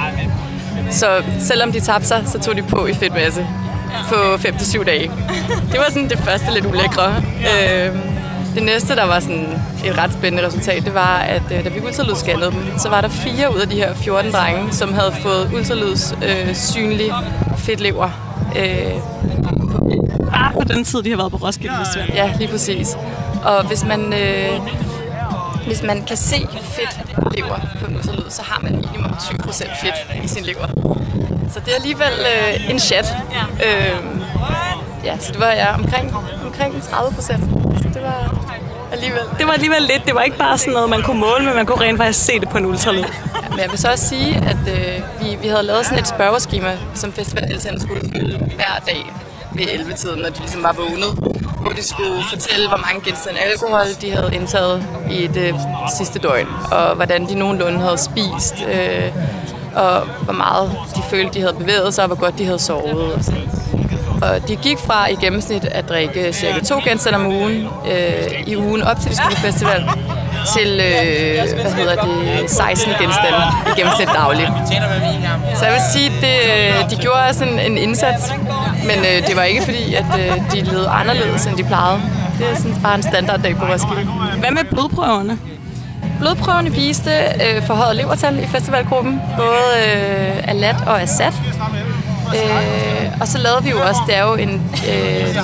Så 0.91 1.23
selvom 1.39 1.71
de 1.71 1.79
tabte 1.79 2.07
sig, 2.07 2.23
så 2.25 2.39
tog 2.39 2.55
de 2.55 2.61
på 2.63 2.85
i 2.85 2.93
fedtmasse 2.93 3.47
på 4.09 4.15
5-7 4.15 4.83
dage. 4.83 5.11
Det 5.71 5.79
var 5.79 5.85
sådan 5.89 6.09
det 6.09 6.19
første 6.19 6.53
lidt 6.53 6.65
ulækre. 6.65 7.15
Øh, 7.39 7.95
det 8.59 8.65
næste, 8.65 8.95
der 8.95 9.03
var 9.03 9.19
sådan 9.19 9.61
et 9.85 9.97
ret 9.97 10.13
spændende 10.13 10.47
resultat, 10.47 10.85
det 10.85 10.93
var, 10.93 11.17
at 11.17 11.41
øh, 11.51 11.63
da 11.63 11.69
vi 11.69 11.79
ultralydsscannede 11.85 12.51
dem, 12.51 12.63
så 12.77 12.89
var 12.89 13.01
der 13.01 13.07
fire 13.09 13.55
ud 13.55 13.59
af 13.59 13.69
de 13.69 13.75
her 13.75 13.93
14 13.93 14.31
drenge, 14.31 14.73
som 14.73 14.93
havde 14.93 15.11
fået 15.21 15.51
ultralyds 15.53 16.15
øh, 16.23 16.55
synlig 16.55 17.11
fedtlever. 17.57 18.09
Øh, 18.57 18.91
Bare 20.31 20.51
på 20.53 20.63
den 20.73 20.83
tid, 20.83 21.03
de 21.03 21.09
har 21.09 21.17
været 21.17 21.31
på 21.31 21.37
Roskilde 21.37 21.75
Festival. 21.85 22.11
Ja, 22.13 22.33
lige 22.39 22.47
præcis. 22.51 22.97
Og 23.43 23.67
hvis 23.67 23.85
man, 23.85 24.13
øh, 24.13 24.59
hvis 25.67 25.83
man 25.83 26.03
kan 26.07 26.17
se 26.17 26.47
fedt 26.63 26.99
lever 27.37 27.59
på 27.79 27.85
en 27.89 27.95
ultralyd, 27.95 28.29
så 28.29 28.41
har 28.43 28.59
man 28.61 28.71
minimum 28.75 29.11
20% 29.11 29.81
fedt 29.81 30.23
i 30.23 30.27
sin 30.27 30.43
lever. 30.43 30.67
Så 31.53 31.59
det 31.59 31.71
er 31.71 31.75
alligevel 31.75 32.13
øh, 32.19 32.69
en 32.71 32.79
chat. 32.79 33.15
Øh, 33.65 33.95
ja, 35.03 35.17
så 35.19 35.31
det 35.31 35.39
var 35.39 35.51
ja, 35.51 35.73
omkring, 35.75 36.15
omkring 36.45 36.75
30%. 36.75 37.21
Så 37.21 37.33
det 37.33 37.41
var 37.53 37.58
alligevel... 38.91 39.21
Det 39.39 39.47
var 39.47 39.53
alligevel 39.53 39.81
lidt. 39.81 40.05
Det 40.05 40.15
var 40.15 40.21
ikke 40.21 40.37
bare 40.37 40.57
sådan 40.57 40.73
noget, 40.73 40.89
man 40.89 41.01
kunne 41.01 41.19
måle, 41.19 41.45
men 41.45 41.55
man 41.55 41.65
kunne 41.65 41.81
rent 41.81 41.97
faktisk 41.97 42.25
se 42.25 42.39
det 42.39 42.49
på 42.49 42.57
en 42.57 42.65
ultralyd. 42.65 43.03
Men 43.49 43.59
jeg 43.59 43.67
vil 43.71 43.79
så 43.79 43.91
også 43.91 44.07
sige, 44.07 44.35
at 44.35 44.57
øh, 44.67 45.01
vi, 45.21 45.37
vi 45.41 45.47
havde 45.47 45.63
lavet 45.63 45.85
sådan 45.85 45.99
et 45.99 46.07
spørgeskema, 46.07 46.77
som 46.95 47.13
festivaldeltagerne 47.13 47.79
skulle 47.81 48.01
fylde 48.15 48.37
hver 48.37 48.79
dag 48.87 49.13
ved 49.51 49.65
11-tiden, 49.65 50.19
når 50.21 50.29
de 50.29 50.39
ligesom 50.39 50.63
var 50.63 50.73
vågnet. 50.73 51.35
Hvor 51.61 51.71
de 51.71 51.83
skulle 51.83 52.23
fortælle, 52.29 52.67
hvor 52.67 52.77
mange 52.77 53.01
genstande 53.05 53.39
alkohol 53.39 53.85
de 54.01 54.11
havde 54.11 54.35
indtaget 54.35 54.83
i 55.11 55.27
det 55.27 55.55
sidste 55.97 56.19
døgn, 56.19 56.47
og 56.71 56.95
hvordan 56.95 57.29
de 57.29 57.35
nogenlunde 57.35 57.79
havde 57.79 57.97
spist, 57.97 58.55
øh, 58.73 59.11
og 59.75 60.01
hvor 60.01 60.33
meget 60.33 60.71
de 60.95 61.01
følte, 61.09 61.33
de 61.33 61.39
havde 61.41 61.53
bevæget 61.53 61.93
sig, 61.93 62.03
og 62.03 62.07
hvor 62.07 62.17
godt 62.19 62.37
de 62.37 62.45
havde 62.45 62.59
sovet. 62.59 63.13
Og, 63.13 63.23
sådan. 63.23 63.49
Og 64.21 64.47
de 64.47 64.55
gik 64.55 64.77
fra 64.77 65.07
i 65.09 65.15
gennemsnit 65.15 65.65
at 65.65 65.89
drikke 65.89 66.33
cirka 66.33 66.59
to 66.59 66.75
genstande 66.85 67.19
om 67.19 67.25
ugen 67.25 67.67
øh, 67.91 68.43
i 68.47 68.57
ugen 68.57 68.81
op 68.83 68.99
til 68.99 69.11
de 69.11 69.15
skulle 69.15 69.35
på 69.35 69.41
festival, 69.41 69.89
til 70.55 70.67
øh, 70.67 71.61
hvad 71.61 71.71
hedder 71.71 71.95
det, 71.95 72.49
16 72.49 72.91
genstande 73.01 73.39
i 73.67 73.79
gennemsnit 73.79 74.07
dagligt. 74.07 74.51
Så 75.55 75.65
jeg 75.65 75.73
vil 75.73 75.81
sige, 75.93 76.05
at 76.05 76.21
det, 76.21 76.91
de 76.91 77.01
gjorde 77.01 77.19
også 77.29 77.45
en, 77.45 77.59
en 77.59 77.77
indsats, 77.77 78.33
men 78.83 78.97
øh, 78.99 79.27
det 79.27 79.35
var 79.35 79.43
ikke 79.43 79.63
fordi, 79.63 79.93
at 79.93 80.05
øh, 80.19 80.51
de 80.51 80.61
levede 80.61 80.87
anderledes, 80.87 81.45
end 81.45 81.57
de 81.57 81.63
plejede. 81.63 82.01
Det 82.39 82.51
er 82.51 82.55
sådan 82.55 82.77
bare 82.83 82.95
en 82.95 83.03
standarddag 83.03 83.55
på 83.55 83.65
Roskilde. 83.65 84.11
Hvad 84.39 84.51
med 84.51 84.63
blodprøverne? 84.63 85.37
Blodprøverne 86.19 86.71
viste 86.71 87.11
øh, 87.45 87.63
forhøjet 87.63 87.95
levertal 87.95 88.39
i 88.43 88.47
festivalgruppen, 88.47 89.21
både 89.37 89.67
øh, 89.87 90.49
Alat 90.49 90.75
og 90.87 91.01
Assad. 91.01 91.31
Øh, 92.35 93.21
og 93.21 93.27
så 93.27 93.37
lavede 93.37 93.63
vi 93.63 93.69
jo 93.69 93.81
også, 93.81 94.01
det 94.07 94.17
er 94.17 94.23
jo 94.23 94.33
en 94.33 94.71
øh, 94.89 95.35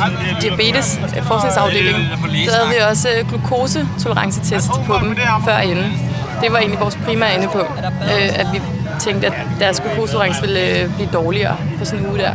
diabetes 0.41 0.99
øh, 1.17 1.23
forskningsafdeling, 1.23 1.97
så 2.45 2.51
lavede 2.51 2.69
vi 2.69 2.75
også 2.89 3.09
øh, 3.09 3.29
glukosetolerancetest 3.29 4.71
på 4.85 4.97
dem 5.01 5.17
før 5.45 5.57
inden. 5.57 5.99
Det 6.41 6.51
var 6.51 6.57
egentlig 6.57 6.79
vores 6.79 6.97
primære 7.05 7.35
ende 7.35 7.47
på, 7.47 7.59
øh, 7.59 8.39
at 8.39 8.47
vi 8.53 8.61
tænkte, 8.99 9.27
at 9.27 9.33
deres 9.59 9.79
glukosetolerance 9.79 10.41
ville 10.41 10.59
øh, 10.59 10.95
blive 10.95 11.09
dårligere 11.13 11.57
på 11.79 11.85
sådan 11.85 11.99
en 11.99 12.09
uge 12.09 12.19
der. 12.19 12.31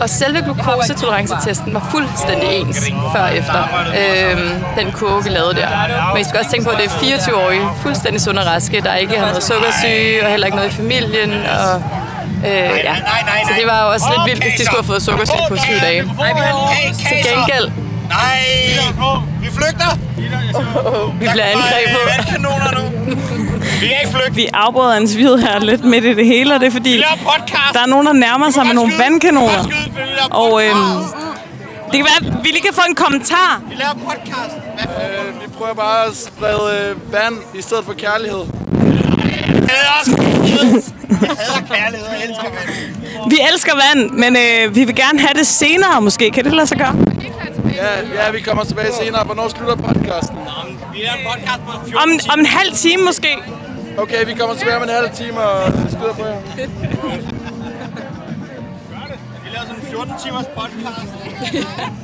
Og 0.00 0.10
selve 0.10 0.42
glukosetolerancetesten 0.42 1.74
var 1.74 1.88
fuldstændig 1.90 2.48
ens 2.48 2.90
før 3.12 3.22
og 3.22 3.36
efter 3.36 3.62
øhm, 4.00 4.64
den 4.78 4.92
kurve, 4.92 5.24
vi 5.24 5.30
lavede 5.30 5.54
der. 5.54 5.68
Men 6.12 6.20
I 6.20 6.24
skal 6.24 6.38
også 6.38 6.50
tænke 6.50 6.64
på, 6.64 6.70
at 6.70 6.78
det 6.78 6.86
er 6.86 7.16
24-årige, 7.18 7.60
fuldstændig 7.82 8.20
sunde 8.20 8.40
og 8.40 8.46
raske, 8.46 8.80
der 8.80 8.94
ikke 8.94 9.18
har 9.18 9.26
noget 9.26 9.42
sukkersyge 9.42 10.24
og 10.24 10.30
heller 10.30 10.46
ikke 10.46 10.56
noget 10.56 10.72
i 10.72 10.74
familien. 10.74 11.32
Og, 11.32 11.82
øh, 12.46 12.50
ja. 12.88 12.94
Så 13.48 13.52
det 13.58 13.66
var 13.66 13.84
jo 13.84 13.92
også 13.92 14.06
lidt 14.12 14.30
vildt, 14.30 14.42
hvis 14.44 14.54
de 14.60 14.64
skulle 14.64 14.82
have 14.82 14.90
fået 14.92 15.02
sukkersyge 15.02 15.44
på 15.48 15.56
syv 15.56 15.74
dage. 15.82 16.02
Til 17.08 17.16
gengæld... 17.30 17.70
Nej! 18.08 18.38
Vi 19.40 19.48
flygter! 19.50 19.90
Vi 21.20 21.26
bliver 21.32 21.44
angrebet. 21.44 21.98
Vi 22.06 22.12
er 22.18 22.22
kanoner 22.32 22.70
nu. 22.78 23.14
Vi 23.80 23.86
kan 23.86 23.96
ikke 24.04 24.12
flygte. 24.16 24.34
Vi 24.34 24.48
afbryder 24.52 24.96
interviewet 24.96 25.42
her 25.42 25.58
lidt 25.58 25.84
midt 25.84 26.04
i 26.04 26.14
det 26.14 26.26
hele, 26.26 26.54
og 26.54 26.60
det 26.60 26.66
er 26.66 26.70
fordi, 26.70 26.90
Vi 26.90 27.04
der 27.72 27.80
er 27.80 27.86
nogen, 27.86 28.06
der 28.06 28.12
nærmer 28.12 28.50
sig 28.50 28.66
med 28.66 28.74
nogle 28.74 28.92
vandkanoner. 28.98 29.64
Og 30.30 30.64
øhm, 30.64 30.76
det 31.90 31.96
kan 31.96 32.06
være, 32.10 32.30
at 32.30 32.44
vi 32.44 32.48
lige 32.48 32.62
kan 32.62 32.74
få 32.74 32.80
en 32.88 32.94
kommentar. 32.94 33.62
Vi 33.68 33.74
laver 33.74 33.94
podcast. 33.94 34.56
Øh, 34.78 35.42
vi 35.42 35.48
prøver 35.58 35.74
bare 35.74 36.06
at 36.06 36.16
sprede 36.16 36.90
øh, 36.90 37.12
vand 37.12 37.34
i 37.54 37.62
stedet 37.62 37.84
for 37.84 37.92
kærlighed. 37.92 38.44
Jeg 41.10 41.18
hader 41.18 41.66
kærlighed, 41.74 42.06
jeg 42.12 42.24
elsker 42.28 42.48
vand. 42.56 43.30
Vi 43.30 43.38
elsker 43.52 43.72
vand, 43.84 44.10
men 44.10 44.36
øh, 44.36 44.74
vi 44.76 44.84
vil 44.84 44.96
gerne 44.96 45.18
have 45.20 45.34
det 45.34 45.46
senere 45.46 46.00
måske. 46.00 46.30
Kan 46.30 46.44
det 46.44 46.52
lade 46.52 46.66
sig 46.66 46.78
gøre? 46.78 46.96
Ja, 47.74 48.24
ja, 48.24 48.30
vi 48.30 48.40
kommer 48.40 48.64
tilbage 48.64 48.92
senere. 49.02 49.24
Hvornår 49.24 49.48
slutter 49.48 49.76
podcasten? 49.76 50.38
Vi 50.92 50.98
laver 50.98 51.14
en 51.18 51.24
podcast 51.32 51.60
på 51.66 51.72
14 51.86 51.96
Om, 52.02 52.10
om 52.32 52.38
en 52.40 52.46
halv 52.46 52.72
time 52.72 53.02
måske. 53.04 53.28
Okay, 53.98 54.26
vi 54.26 54.34
kommer 54.34 54.54
tilbage 54.56 54.76
om 54.76 54.82
en 54.82 54.88
halv 54.88 55.10
time 55.14 55.40
og 55.40 55.72
skyder 55.90 56.14
på 56.14 56.24
jer. 56.26 56.40
Vi 59.44 59.48
laver 59.54 59.66
sådan 59.66 59.80
en 59.80 59.86
14 59.90 60.14
timers 60.24 60.46
podcast. 60.56 61.12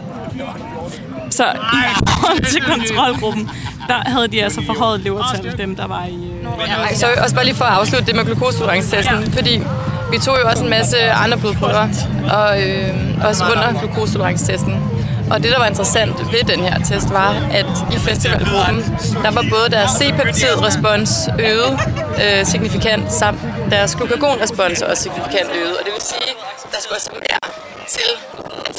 Så 1.31 1.45
i 1.45 2.09
forhold 2.09 2.45
til 2.45 2.63
kontrolgruppen, 2.63 3.51
der 3.89 4.11
havde 4.11 4.29
de 4.29 4.45
altså 4.45 4.63
forhøjet 4.67 5.01
levertal, 5.01 5.59
dem 5.59 5.77
der 5.77 5.87
var 5.87 6.05
i... 6.05 6.31
Øh, 6.43 6.71
Ej, 6.71 6.95
så 6.95 7.07
også 7.23 7.35
bare 7.35 7.45
lige 7.45 7.55
for 7.55 7.65
at 7.65 7.73
afslutte 7.73 8.07
det 8.07 8.15
med 8.17 8.25
glukosetolerancetesten, 8.25 9.33
fordi 9.33 9.63
vi 10.11 10.19
tog 10.19 10.39
jo 10.43 10.49
også 10.49 10.65
en 10.65 10.71
masse 10.71 11.11
andre 11.11 11.39
blodprøver, 11.39 11.89
og 12.33 12.63
øh, 12.63 12.95
også 13.25 13.45
under 13.55 13.81
glukosetolerancetesten. 13.81 14.83
Og 15.31 15.43
det, 15.43 15.53
der 15.53 15.59
var 15.59 15.67
interessant 15.67 16.33
ved 16.33 16.43
den 16.53 16.61
her 16.65 16.79
test, 16.85 17.11
var, 17.11 17.31
at 17.53 17.67
i 17.93 17.99
festivalgruppen, 17.99 18.99
der 19.23 19.31
var 19.31 19.45
både 19.51 19.71
deres 19.71 19.91
C-peptid-respons 19.91 21.29
øget 21.39 21.79
øh, 22.25 22.47
signifikant, 22.47 23.13
samt 23.13 23.41
deres 23.71 23.95
glukagonrespons 23.97 24.83
også 24.83 25.03
signifikant 25.03 25.51
øget. 25.63 25.77
Og 25.79 25.85
det 25.85 25.93
vil 25.93 26.03
sige, 26.03 26.31
at 26.65 26.73
der 26.73 26.79
skulle 26.83 26.97
også 26.97 27.11
mere 27.13 27.39
til 27.89 28.11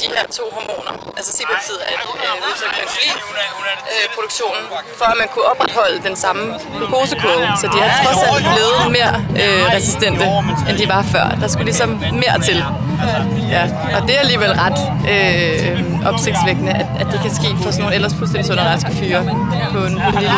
de 0.02 0.06
her 0.16 0.24
to 0.38 0.44
hormoner, 0.56 0.92
altså 1.18 1.30
er 1.42 1.46
et 1.54 2.02
øh, 2.26 2.46
udtryk 2.48 2.72
for 2.76 2.82
insulinproduktionen, 2.86 4.64
for 4.98 5.04
at 5.12 5.16
man 5.22 5.28
kunne 5.32 5.44
opretholde 5.52 5.98
den 6.08 6.16
samme 6.16 6.42
glukosekurve. 6.76 7.46
Så 7.60 7.66
de 7.72 7.78
er 7.86 7.90
trods 8.04 8.22
alt 8.30 8.46
blevet 8.56 8.82
mere 8.98 9.14
øh, 9.42 9.62
resistente, 9.76 10.24
end 10.68 10.76
de 10.78 10.88
var 10.88 11.02
før. 11.14 11.26
Der 11.40 11.48
skulle 11.48 11.64
ligesom 11.64 11.88
mere 12.24 12.36
til. 12.48 12.58
Ja, 13.50 13.62
og 13.96 14.06
det 14.06 14.14
er 14.16 14.20
alligevel 14.20 14.50
ret 14.52 14.78
øh, 15.12 16.06
opsigtsvækkende, 16.12 16.72
at, 16.72 16.86
at 17.00 17.06
det 17.12 17.20
kan 17.20 17.30
ske 17.30 17.46
for 17.56 17.70
sådan 17.70 17.80
nogle 17.80 17.94
ellers 17.94 18.14
fuldstændig 18.14 18.46
sunde 18.46 18.62
og 18.62 18.66
raske 18.68 18.92
fyre 18.92 19.24
på 19.72 19.78
en, 19.78 19.94
på 19.94 20.18
en 20.18 20.18
lille. 20.18 20.30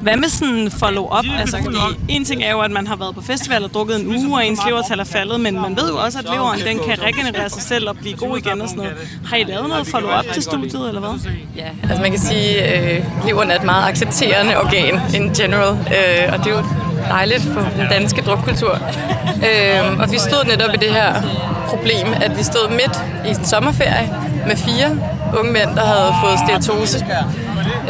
Hvad 0.00 0.16
med 0.16 0.28
sådan 0.28 0.70
follow-up? 0.70 1.24
Altså, 1.38 1.56
fordi 1.64 1.76
en 2.08 2.24
ting 2.24 2.42
er 2.42 2.50
jo, 2.50 2.60
at 2.60 2.70
man 2.70 2.86
har 2.86 2.96
været 2.96 3.14
på 3.14 3.20
festival 3.20 3.64
og 3.64 3.70
drukket 3.74 4.00
en 4.00 4.06
uge, 4.06 4.36
og 4.36 4.46
ens 4.46 4.60
levertal 4.66 5.00
er 5.00 5.04
faldet, 5.04 5.40
men 5.40 5.54
man 5.54 5.76
ved 5.76 5.88
jo 5.88 5.96
også, 5.96 6.18
at 6.18 6.24
leveren 6.24 6.60
den 6.60 6.78
kan 6.88 7.02
regenerere 7.02 7.50
sig 7.50 7.62
selv 7.62 7.88
og 7.88 7.96
blive 7.96 8.16
god 8.16 8.38
igen 8.38 8.60
og 8.60 8.68
sådan 8.68 8.82
noget. 8.82 8.96
Har 9.26 9.36
I 9.36 9.44
lavet 9.44 9.68
noget 9.68 9.86
follow-up 9.86 10.24
til 10.32 10.42
studiet, 10.42 10.88
eller 10.88 11.00
hvad? 11.00 11.30
Ja, 11.56 11.68
altså 11.82 12.02
man 12.02 12.10
kan 12.10 12.20
sige, 12.20 12.62
at 12.62 12.96
øh, 12.98 13.04
leveren 13.26 13.50
er 13.50 13.54
et 13.56 13.64
meget 13.64 13.88
accepterende 13.88 14.56
organ 14.56 15.00
in 15.14 15.32
general, 15.34 15.72
øh, 15.72 16.32
og 16.32 16.38
det 16.38 16.46
er 16.46 16.56
jo 16.56 16.64
dejligt 17.08 17.42
for 17.54 17.60
den 17.76 17.88
danske 17.90 18.22
drukkultur. 18.22 18.78
Øhm, 19.48 20.00
og 20.00 20.12
vi 20.12 20.18
stod 20.18 20.44
netop 20.44 20.74
i 20.74 20.76
det 20.76 20.90
her 20.90 21.14
problem, 21.68 22.06
at 22.24 22.38
vi 22.38 22.42
stod 22.42 22.70
midt 22.70 23.04
i 23.26 23.28
en 23.28 23.44
sommerferie 23.44 24.10
med 24.46 24.56
fire 24.56 24.88
unge 25.38 25.52
mænd, 25.52 25.76
der 25.76 25.84
havde 25.84 26.14
fået 26.24 26.38
steatose. 26.38 27.06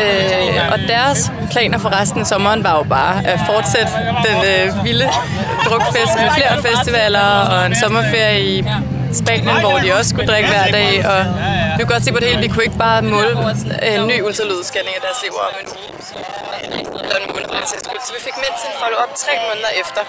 Øh, 0.01 0.73
og 0.73 0.79
deres 0.89 1.33
planer 1.51 1.79
for 1.79 2.01
resten 2.01 2.21
af 2.21 2.27
sommeren 2.27 2.65
var 2.65 2.77
jo 2.77 2.83
bare 2.83 3.27
at 3.27 3.41
fortsætte 3.47 3.93
den 4.27 4.37
øh, 4.53 4.85
vilde 4.85 5.09
drukfest 5.69 6.15
med 6.21 6.31
flere 6.37 6.63
festivaler 6.63 7.21
og 7.21 7.67
en 7.67 7.75
sommerferie 7.75 8.59
i 8.59 8.65
Spanien, 9.13 9.61
hvor 9.61 9.79
de 9.85 9.89
også 9.99 10.11
skulle 10.11 10.27
drikke 10.33 10.49
hver 10.49 10.67
dag. 10.79 11.07
Og 11.13 11.21
vi 11.77 11.85
kunne 11.85 11.93
godt 11.95 12.05
se 12.05 12.13
på 12.13 12.19
det 12.21 12.29
hele. 12.29 12.41
Vi 12.41 12.49
kunne 12.49 12.65
ikke 12.65 12.79
bare 12.79 13.03
måle 13.03 13.31
en 13.93 14.07
ny 14.11 14.17
ultralydsscanning 14.27 14.95
af 14.99 15.03
deres 15.07 15.19
lever 15.25 15.43
om 15.49 15.55
en 15.63 15.67
uge. 15.73 15.79
Eller 17.03 17.17
en 17.27 17.31
måned, 17.35 17.67
så 17.67 17.75
øh, 17.77 18.01
Så 18.07 18.13
vi 18.17 18.21
fik 18.29 18.37
med 18.37 18.51
til 18.61 18.67
en 18.73 18.77
follow-up 18.83 19.13
tre 19.25 19.33
måneder 19.47 19.71
efter 19.83 20.03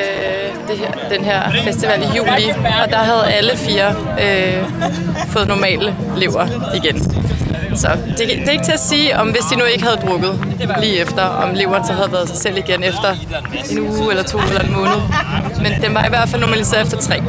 øh, 0.00 0.68
det 0.68 0.76
her, 0.78 0.90
den 1.14 1.24
her 1.24 1.40
festival 1.64 2.02
i 2.02 2.16
juli. 2.16 2.46
Og 2.82 2.88
der 2.90 2.96
havde 3.10 3.24
alle 3.32 3.56
fire 3.56 3.88
øh, 4.24 4.64
fået 5.32 5.48
normale 5.48 5.96
lever 6.16 6.46
igen. 6.74 6.96
Så 7.76 7.88
det, 8.18 8.18
det 8.28 8.48
er 8.48 8.52
ikke 8.52 8.64
til 8.64 8.72
at 8.72 8.80
sige, 8.80 9.18
om 9.18 9.28
hvis 9.30 9.42
de 9.50 9.56
nu 9.56 9.64
ikke 9.64 9.84
havde 9.84 9.96
drukket 9.96 10.40
lige 10.80 10.98
efter, 11.00 11.22
om 11.22 11.54
leveren 11.54 11.86
så 11.86 11.92
havde 11.92 12.12
været 12.12 12.28
sig 12.28 12.38
selv 12.38 12.56
igen 12.58 12.82
efter 12.84 13.14
en 13.70 13.78
uge 13.78 14.10
eller 14.10 14.22
to 14.24 14.38
eller 14.38 14.60
en 14.60 14.72
måned. 14.72 15.00
Men 15.62 15.82
den 15.82 15.94
var 15.94 16.04
i 16.04 16.08
hvert 16.08 16.28
fald 16.28 16.40
normaliseret 16.40 16.82
efter 16.82 16.98
tre. 16.98 17.22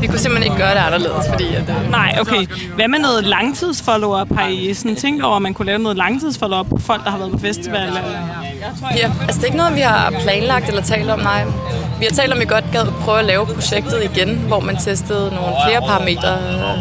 Vi 0.00 0.06
kunne 0.06 0.18
simpelthen 0.18 0.52
ikke 0.52 0.64
gøre 0.64 0.70
det 0.74 0.80
anderledes, 0.80 1.28
fordi 1.28 1.54
at... 1.54 1.62
Øh, 1.68 1.90
Nej, 1.90 2.16
okay. 2.20 2.46
Hvad 2.74 2.88
med 2.88 2.98
noget 2.98 3.24
langtidsfollow-up? 3.24 4.36
Har 4.36 4.48
I 4.48 4.74
sådan 4.74 4.96
tænkt 4.96 5.24
over, 5.24 5.36
at 5.36 5.42
man 5.42 5.54
kunne 5.54 5.66
lave 5.66 5.78
noget 5.78 5.96
langtidsfollow-up 5.96 6.66
på 6.68 6.78
folk, 6.78 7.04
der 7.04 7.10
har 7.10 7.18
været 7.18 7.32
på 7.32 7.38
festival? 7.38 7.86
Eller? 7.86 8.00
Ja, 8.96 9.10
altså 9.22 9.34
det 9.34 9.40
er 9.40 9.44
ikke 9.44 9.56
noget, 9.56 9.74
vi 9.76 9.80
har 9.80 10.12
planlagt 10.22 10.68
eller 10.68 10.82
talt 10.82 11.10
om, 11.10 11.18
nej. 11.18 11.44
Vi 11.98 12.04
har 12.04 12.12
talt 12.16 12.32
om, 12.32 12.38
at 12.38 12.40
vi 12.40 12.46
godt 12.54 12.64
gad 12.72 12.86
prøve 13.00 13.18
at 13.18 13.24
lave 13.24 13.46
projektet 13.46 14.02
igen, 14.14 14.28
hvor 14.48 14.60
man 14.60 14.76
testede 14.76 15.34
nogle 15.34 15.52
flere 15.66 15.80
parametre, 15.80 16.38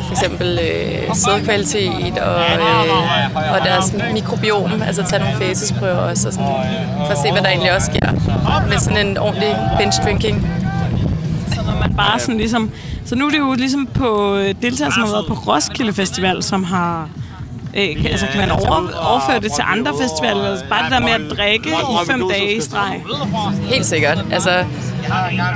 for 0.08 0.12
eksempel 0.12 0.60
øh, 0.62 1.16
sædkvalitet 1.16 2.18
og, 2.18 2.42
øh, 2.42 3.54
og 3.54 3.66
deres 3.66 3.96
mikrobiom, 4.14 4.82
altså 4.88 5.04
tage 5.10 5.24
nogle 5.24 5.38
facesprøver 5.38 5.96
også, 5.98 6.28
og 6.28 6.34
sådan, 6.34 6.48
for 7.06 7.12
at 7.12 7.18
se, 7.18 7.32
hvad 7.32 7.42
der 7.42 7.50
egentlig 7.50 7.76
også 7.76 7.92
sker 7.94 8.12
med 8.70 8.78
sådan 8.78 9.08
en 9.08 9.18
ordentlig 9.18 9.56
binge 9.78 10.04
drinking. 10.06 10.48
Bare 12.00 12.20
sådan 12.20 12.38
ligesom... 12.38 12.72
Så 13.06 13.16
nu 13.16 13.26
er 13.26 13.30
det 13.30 13.38
jo 13.40 13.54
ligesom 13.54 13.86
på 13.88 14.36
øh, 14.36 14.56
deltagere, 14.62 14.92
som 14.94 15.04
har 15.04 15.12
været 15.12 15.26
på 15.28 15.34
Roskilde 15.34 15.94
Festival, 15.94 16.44
som 16.44 16.64
har... 16.64 17.10
Øh, 17.78 18.02
kan, 18.02 18.12
altså, 18.12 18.26
kan 18.32 18.40
man 18.40 18.52
over, 18.52 18.92
overføre 19.12 19.40
det 19.40 19.52
til 19.52 19.64
andre 19.68 19.92
festivaler? 20.02 20.50
Altså, 20.50 20.66
bare 20.70 20.84
det 20.84 20.92
der 20.92 21.00
med 21.00 21.10
at 21.10 21.38
drikke 21.38 21.70
i 21.70 22.12
fem 22.12 22.30
dage 22.30 22.58
i 22.58 22.62
streg. 22.62 23.02
Helt 23.64 23.86
sikkert. 23.86 24.26
Altså, 24.32 24.50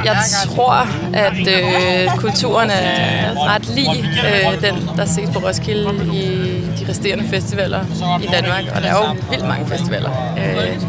jeg 0.05 0.17
tror, 0.45 0.87
at 1.13 1.47
øh, 1.47 2.17
kulturen 2.17 2.69
er 2.69 3.53
ret 3.53 3.69
lig 3.75 3.87
øh, 4.25 4.61
den, 4.61 4.89
der 4.97 5.05
ses 5.05 5.29
på 5.33 5.39
Roskilde 5.39 5.89
i 6.13 6.25
de 6.79 6.89
resterende 6.89 7.27
festivaler 7.29 7.85
i 8.21 8.25
Danmark. 8.25 8.63
Og 8.75 8.81
der 8.81 8.87
er 8.87 9.07
jo 9.07 9.15
vildt 9.29 9.47
mange 9.47 9.67
festivaler. 9.67 10.09
Øh, 10.37 10.81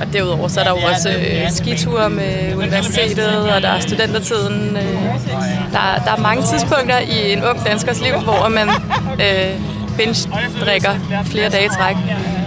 og 0.00 0.12
derudover 0.12 0.48
så 0.48 0.60
er 0.60 0.64
der 0.64 0.70
jo 0.70 0.76
også 0.92 1.10
øh, 1.10 1.50
skiture 1.50 2.10
med 2.10 2.54
universitetet, 2.56 3.52
og 3.52 3.62
der 3.62 3.68
er 3.68 3.80
studentertiden. 3.80 4.76
Øh, 4.76 4.94
der, 5.72 6.02
der 6.04 6.12
er 6.16 6.20
mange 6.20 6.42
tidspunkter 6.42 6.98
i 6.98 7.32
en 7.32 7.44
ung 7.44 7.64
danskers 7.66 8.00
liv, 8.00 8.12
hvor 8.12 8.48
man 8.48 8.68
øh, 9.20 9.60
binge-drikker 9.96 10.90
flere 11.24 11.48
dage 11.48 11.64
i 11.64 11.68
træk. 11.68 11.96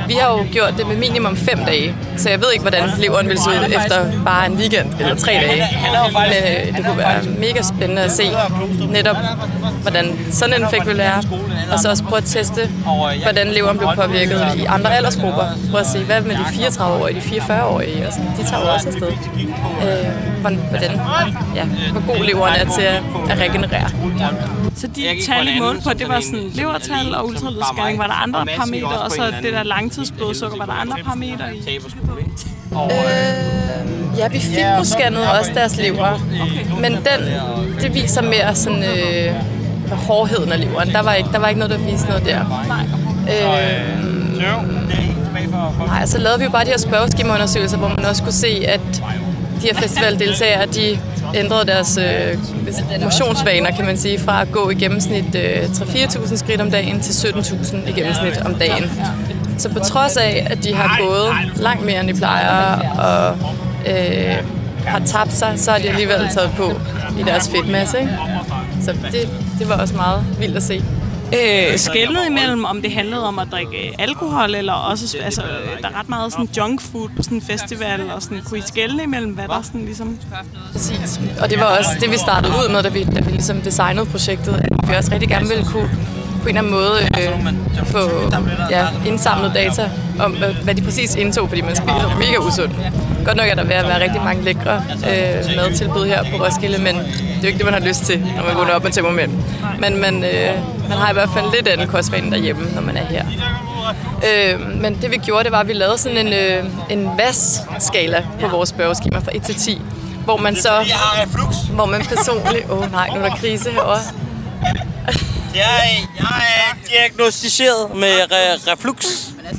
Vi 0.07 0.13
har 0.13 0.29
jo 0.31 0.45
gjort 0.51 0.73
det 0.77 0.87
med 0.87 0.97
minimum 0.97 1.35
fem 1.37 1.57
dage, 1.65 1.95
så 2.17 2.29
jeg 2.29 2.39
ved 2.39 2.47
ikke, 2.53 2.61
hvordan 2.61 2.83
leveren 2.97 3.29
vil 3.29 3.37
se 3.37 3.49
ud 3.49 3.65
efter 3.75 4.23
bare 4.25 4.45
en 4.45 4.53
weekend 4.53 4.93
eller 4.99 5.15
tre 5.15 5.31
dage. 5.31 5.67
Men 6.13 6.67
øh, 6.69 6.77
det 6.77 6.85
kunne 6.85 6.97
være 6.97 7.23
mega 7.39 7.61
spændende 7.61 8.01
at 8.01 8.11
se 8.11 8.23
netop, 8.89 9.15
hvordan 9.81 10.05
sådan 10.31 10.55
en 10.55 10.63
effekt 10.63 10.87
vil 10.87 10.97
være. 10.97 11.23
Og 11.71 11.79
så 11.79 11.89
også 11.89 12.03
prøve 12.03 12.17
at 12.17 12.23
teste, 12.23 12.69
hvordan 13.23 13.47
leveren 13.47 13.77
blev 13.77 13.89
påvirket 13.95 14.41
i 14.55 14.65
andre 14.65 14.95
aldersgrupper. 14.95 15.43
Prøve 15.71 15.79
at 15.81 15.87
se, 15.87 16.03
hvad 16.03 16.21
med 16.21 16.35
de 16.35 16.41
34-årige, 16.41 17.15
de 17.15 17.41
44-årige, 17.41 18.07
og 18.07 18.13
sådan. 18.13 18.29
de 18.39 18.43
tager 18.49 18.61
jo 18.65 18.73
også 18.73 18.87
afsted. 18.87 19.07
Øh, 19.07 20.07
hvordan, 20.41 20.91
ja, 21.55 21.65
hvor 21.91 22.13
god 22.15 22.23
leveren 22.25 22.55
er 22.55 22.65
til 22.75 22.81
at, 22.81 23.01
at 23.29 23.39
regenerere. 23.39 23.89
Så 24.75 24.87
de 24.87 25.01
tal, 25.27 25.47
I 25.47 25.59
målte 25.59 25.81
på, 25.83 25.89
det 25.93 26.07
var 26.07 26.19
sådan 26.19 26.49
levertal 26.53 27.15
og 27.15 27.27
ultralydsscanning. 27.27 27.99
Var 27.99 28.07
der 28.07 28.13
andre 28.13 28.45
parametre? 28.45 28.87
Og 29.01 29.11
så 29.11 29.23
det 29.43 29.53
der 29.53 29.63
langtidsblodsukker, 29.97 30.57
var 30.57 30.65
der 30.65 30.73
andre 30.73 30.97
parametre 31.03 31.55
i? 31.55 31.79
Øh, 32.73 34.17
ja, 34.17 34.27
vi 34.27 34.39
fibroscannede 34.39 35.31
også 35.39 35.51
deres 35.53 35.77
lever. 35.77 36.19
Men 36.81 36.91
den, 36.91 37.21
det 37.81 37.93
viser 37.93 38.21
mere 38.21 38.55
sådan, 38.55 38.83
øh, 38.83 39.35
hårdheden 39.91 40.51
af 40.51 40.59
leveren. 40.59 40.89
Der 40.89 41.01
var, 41.01 41.13
ikke, 41.13 41.29
der 41.31 41.39
var 41.39 41.47
ikke 41.47 41.59
noget, 41.59 41.79
der 41.79 41.91
viste 41.91 42.07
noget 42.07 42.25
der. 42.25 42.39
Øh, 43.29 44.03
Nej, 45.87 46.05
så 46.05 46.17
lavede 46.17 46.39
vi 46.39 46.45
jo 46.45 46.51
bare 46.51 46.65
de 46.65 46.69
her 46.69 46.77
spørgeskemaundersøgelser, 46.77 47.77
hvor 47.77 47.87
man 47.87 48.05
også 48.05 48.23
kunne 48.23 48.33
se, 48.33 48.63
at 48.67 48.81
de 49.61 49.67
her 49.67 49.73
festivaldeltagere, 49.75 50.65
de 50.65 50.99
ændrede 51.35 51.65
deres 51.65 51.97
øh, 51.97 52.37
motionsvaner, 53.03 53.71
kan 53.71 53.85
man 53.85 53.97
sige, 53.97 54.19
fra 54.19 54.41
at 54.41 54.51
gå 54.51 54.69
i 54.69 54.73
gennemsnit 54.75 55.35
øh, 55.35 55.63
3-4.000 55.63 56.35
skridt 56.37 56.61
om 56.61 56.71
dagen 56.71 56.99
til 57.01 57.27
17.000 57.27 57.89
i 57.89 57.91
gennemsnit 57.91 58.37
om 58.45 58.55
dagen. 58.55 58.91
Så 59.63 59.69
på 59.69 59.79
trods 59.79 60.17
af, 60.17 60.47
at 60.49 60.63
de 60.63 60.73
har 60.73 60.99
gået 61.01 61.29
langt 61.55 61.85
mere, 61.85 61.99
end 61.99 62.07
de 62.07 62.13
plejer, 62.13 62.89
og 62.99 63.37
øh, 63.87 64.35
har 64.85 64.99
tabt 64.99 65.33
sig, 65.33 65.53
så 65.55 65.71
har 65.71 65.77
de 65.77 65.89
alligevel 65.89 66.29
taget 66.33 66.51
på 66.57 66.71
i 67.19 67.23
deres 67.23 67.49
fedtmasse. 67.49 67.99
Ikke? 67.99 68.17
Så 68.81 68.91
det, 69.11 69.29
det 69.59 69.69
var 69.69 69.77
også 69.77 69.95
meget 69.95 70.25
vildt 70.39 70.57
at 70.57 70.63
se. 70.63 70.83
Øh, 71.33 71.77
skældnet 71.77 72.21
imellem, 72.29 72.65
om 72.65 72.81
det 72.81 72.91
handlede 72.91 73.27
om 73.27 73.39
at 73.39 73.47
drikke 73.51 73.95
alkohol, 73.99 74.55
eller 74.55 74.73
også, 74.73 75.17
altså, 75.23 75.41
øh, 75.41 75.81
der 75.81 75.87
er 75.87 75.99
ret 75.99 76.09
meget 76.09 76.31
sådan 76.31 76.49
junk 76.57 76.81
food 76.81 77.09
på 77.17 77.23
sådan 77.23 77.37
en 77.37 77.41
festival, 77.41 78.01
og 78.15 78.21
sådan, 78.21 78.41
kunne 78.45 78.59
I 78.59 78.63
skælne 78.67 79.03
imellem, 79.03 79.31
hvad 79.31 79.47
der 79.47 79.61
sådan 79.61 79.85
ligesom... 79.85 80.17
Præcis. 80.71 81.19
Og 81.41 81.49
det 81.49 81.59
var 81.59 81.77
også 81.77 81.91
det, 82.01 82.11
vi 82.11 82.17
startede 82.17 82.53
ud 82.53 82.71
med, 82.71 82.83
da 82.83 82.89
vi, 82.89 83.03
da 83.03 83.21
vi 83.21 83.31
ligesom 83.31 83.61
designede 83.61 84.05
projektet. 84.05 84.53
At 84.53 84.89
vi 84.89 84.95
også 84.95 85.11
rigtig 85.11 85.29
gerne 85.29 85.47
ville 85.47 85.65
kunne 85.65 85.89
på 86.43 86.49
en 86.49 86.57
eller 86.57 86.61
anden 86.61 86.73
måde 86.73 86.99
øh, 87.19 87.85
få 87.85 88.33
ja, 88.69 88.87
indsamlet 89.05 89.51
data 89.55 89.89
om, 90.19 90.31
hvad, 90.63 90.75
de 90.75 90.81
præcis 90.81 91.15
indtog, 91.15 91.49
fordi 91.49 91.61
man 91.61 91.75
spiser 91.75 92.15
mega 92.19 92.37
usundt. 92.37 92.75
Godt 93.25 93.37
nok 93.37 93.47
er 93.47 93.55
der 93.55 93.63
ved 93.63 93.75
at 93.75 93.87
være 93.87 94.03
rigtig 94.03 94.21
mange 94.21 94.43
lækre 94.43 94.83
øh, 94.91 95.55
madtilbud 95.55 96.05
her 96.05 96.23
på 96.23 96.43
Roskilde, 96.43 96.77
men 96.77 96.95
det 96.95 97.37
er 97.37 97.41
jo 97.41 97.47
ikke 97.47 97.57
det, 97.57 97.65
man 97.65 97.73
har 97.73 97.87
lyst 97.87 98.03
til, 98.03 98.19
når 98.19 98.43
man 98.43 98.55
vågner 98.55 98.73
op 98.73 98.83
med 98.83 98.91
temperament. 98.91 99.33
Men 99.79 100.01
man, 100.01 100.23
øh, 100.23 100.53
man 100.89 100.97
har 100.97 101.09
i 101.09 101.13
hvert 101.13 101.29
fald 101.33 101.45
lidt 101.55 101.67
anden 101.67 101.87
kostvanen 101.87 102.31
derhjemme, 102.31 102.63
når 102.75 102.81
man 102.81 102.97
er 102.97 103.05
her. 103.05 103.25
Øh, 104.27 104.81
men 104.81 104.97
det 105.01 105.11
vi 105.11 105.17
gjorde, 105.17 105.43
det 105.43 105.51
var, 105.51 105.59
at 105.59 105.67
vi 105.67 105.73
lavede 105.73 105.97
sådan 105.97 106.17
en, 106.17 106.33
øh, 106.33 106.65
en 106.89 107.09
VAS-skala 107.17 108.25
på 108.41 108.47
vores 108.47 108.69
spørgeskema 108.69 109.19
fra 109.19 109.31
1 109.33 109.43
til 109.43 109.55
10, 109.55 109.81
hvor 110.25 110.37
man 110.37 110.55
så... 110.55 110.69
Hvor 111.73 111.85
man 111.85 112.01
personligt... 112.01 112.69
Åh 112.69 112.79
oh, 112.79 112.91
nej, 112.91 113.07
nu 113.07 113.15
er 113.15 113.29
der 113.29 113.35
krise 113.35 113.71
herovre. 113.71 113.99
Jeg, 115.55 116.07
jeg 116.19 116.43
er 116.67 116.75
diagnostiseret 116.89 117.95
med 117.95 118.21
re- 118.31 118.71
reflux. 118.71 119.05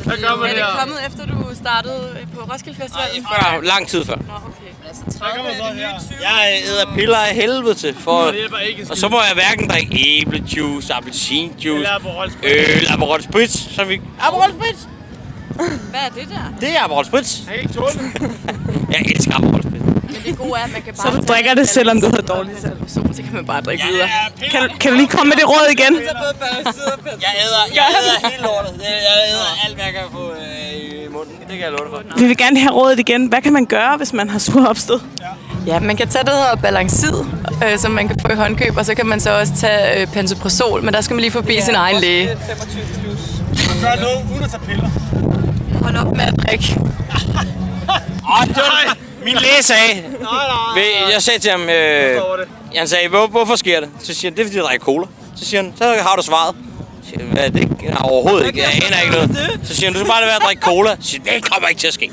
Hvad 0.05 0.17
gør 0.17 0.37
man 0.37 0.51
er 0.51 0.55
det 0.55 0.65
kommet 0.79 0.99
efter, 1.07 1.27
du 1.27 1.55
startede 1.55 2.17
på 2.35 2.41
Roskilde 2.53 2.79
Festival? 2.83 3.05
Før, 3.33 3.61
lang 3.63 3.89
tid 3.89 4.05
før. 4.05 4.15
Nå, 4.17 4.23
okay. 4.23 4.71
Men 4.81 4.89
altså, 5.07 5.19
30 5.19 5.49
er 5.49 5.67
det 5.67 5.77
nye 5.77 5.83
20. 6.19 6.29
Jeg 6.29 6.63
æder 6.69 6.95
piller 6.95 7.19
af 7.19 7.35
helvede 7.35 7.75
til. 7.75 7.97
For, 8.01 8.33
og 8.91 8.97
så 8.97 9.09
må 9.09 9.17
jeg 9.23 9.35
hverken 9.35 9.69
drikke 9.71 10.21
æblejuice, 10.21 10.95
appelsinjuice, 10.95 11.91
øl, 12.43 12.87
Aperol 12.89 13.23
Spritz. 13.23 13.57
Så 13.77 13.85
vi... 13.85 14.01
Aperol 14.21 14.51
Spritz! 14.61 14.81
Hvad 15.91 16.01
er 16.07 16.09
det 16.15 16.29
der? 16.29 16.45
Det 16.61 16.77
er 16.77 16.83
Aperol 16.85 17.05
Spritz. 17.05 17.39
Jeg 17.39 17.47
kan 17.55 17.63
ikke 17.63 17.75
tåle 17.75 17.93
det. 17.93 18.31
Jeg 18.91 19.01
elsker 19.15 19.35
Aperol 19.35 19.63
Spritz. 19.63 19.85
Men 19.85 20.23
det 20.27 20.39
gode 20.39 20.53
er, 20.61 20.65
at 20.65 20.73
man 20.73 20.83
kan 20.83 20.95
bare... 20.95 21.13
Så 21.13 21.17
du 21.21 21.23
drikker 21.33 21.55
det, 21.55 21.69
selvom 21.69 22.01
du 22.01 22.07
har 22.07 22.23
dårligt 22.35 22.61
Så 23.15 23.23
kan 23.25 23.33
man 23.33 23.47
bare 23.47 23.61
drikke 23.61 23.85
videre. 23.91 24.09
Kan, 24.51 24.63
du- 24.63 24.75
kan 24.81 24.91
du 24.91 24.97
lige 24.97 25.09
komme 25.09 25.29
med 25.31 25.37
det 25.37 25.49
råd 25.49 25.67
igen? 25.73 25.95
Jeg 25.95 27.33
æder, 27.45 27.65
jeg 27.75 27.85
æder 28.01 28.29
hele 28.31 28.43
lortet. 28.43 28.81
Jeg 28.81 29.17
æder 29.33 29.49
alt, 29.67 29.75
hvad 29.75 29.85
jeg 29.85 29.93
kan 29.95 30.03
få 30.13 30.31
øh, 30.31 31.05
i 31.05 31.09
munden. 31.13 31.35
Det 31.41 31.49
kan 31.49 31.61
jeg 31.61 31.71
love 31.71 31.89
for. 31.91 32.19
Vi 32.21 32.27
vil 32.27 32.37
gerne 32.37 32.59
have 32.61 32.73
rådet 32.73 32.99
igen. 32.99 33.27
Hvad 33.27 33.43
kan 33.43 33.53
man 33.53 33.67
gøre, 33.67 33.97
hvis 33.97 34.13
man 34.13 34.31
har 34.31 34.39
sur 34.39 34.67
opstød? 34.67 35.01
Ja, 35.67 35.79
man 35.81 35.97
kan 35.97 36.09
tage 36.09 36.25
det, 36.25 36.33
der 36.33 36.39
hedder 36.39 36.57
Balancid, 36.57 37.13
øh, 37.65 37.79
som 37.79 37.91
man 37.91 38.09
kan 38.09 38.17
få 38.21 38.29
i 38.33 38.35
håndkøb, 38.35 38.77
og 38.77 38.85
så 38.87 38.95
kan 38.95 39.07
man 39.07 39.21
så 39.21 39.31
også 39.39 39.53
tage 39.57 40.01
øh, 40.01 40.07
Pantoprazol, 40.07 40.83
men 40.83 40.95
der 40.95 41.01
skal 41.01 41.15
man 41.15 41.21
lige 41.21 41.31
forbi 41.33 41.61
sin 41.61 41.75
egen 41.75 42.01
læge. 42.01 42.29
25 42.47 42.83
plus. 43.03 43.21
Gør 43.83 43.95
noget 44.03 44.31
uden 44.33 44.45
at 44.45 44.51
tage 44.51 44.63
piller. 44.67 44.91
Hold 45.85 45.97
op 45.97 46.17
med 46.17 46.25
at 46.25 46.35
drikke. 46.47 46.65
Åh, 48.33 48.47
det 48.49 48.57
var, 48.57 48.97
min 49.25 49.35
læge 49.35 49.63
sagde, 49.63 50.03
Ved- 50.75 51.13
jeg 51.13 51.23
sagde 51.23 51.39
til 51.39 51.51
ham, 51.51 51.69
øh, 51.69 52.21
han 52.77 52.89
sagde, 52.89 53.09
Hvor, 53.09 53.27
hvorfor 53.27 53.57
sker 53.57 53.81
det? 53.81 53.89
Så 54.03 54.15
siger 54.15 54.31
han, 54.31 54.37
det 54.37 54.43
er 54.43 54.47
fordi, 54.47 54.57
jeg 54.57 54.65
drikker 54.65 54.85
cola. 54.85 55.07
Så 55.37 55.45
siger 55.45 55.63
han, 55.63 55.73
så 55.79 55.85
har 56.03 56.17
du 56.17 56.23
svaret. 56.23 56.55
Så 57.03 57.09
siger 57.11 57.25
jeg, 57.25 57.33
Hvad, 57.33 57.51
det 57.51 57.71
er 57.89 57.97
overhovedet 57.97 58.47
ikke, 58.47 58.61
jeg 58.61 58.69
aner 58.87 59.01
ikke 59.01 59.13
noget. 59.15 59.61
Så 59.65 59.75
siger 59.75 59.87
han, 59.87 59.93
du 59.93 59.99
skal 59.99 60.11
bare 60.11 60.21
lade 60.21 60.29
være 60.29 60.37
at 60.37 60.43
drikke 60.43 60.63
cola. 60.63 60.91
Så 61.01 61.09
siger 61.11 61.23
jeg, 61.27 61.35
det 61.35 61.51
kommer 61.51 61.69
ikke 61.69 61.81
til 61.81 61.89
at 61.89 61.95
ske. 61.95 62.11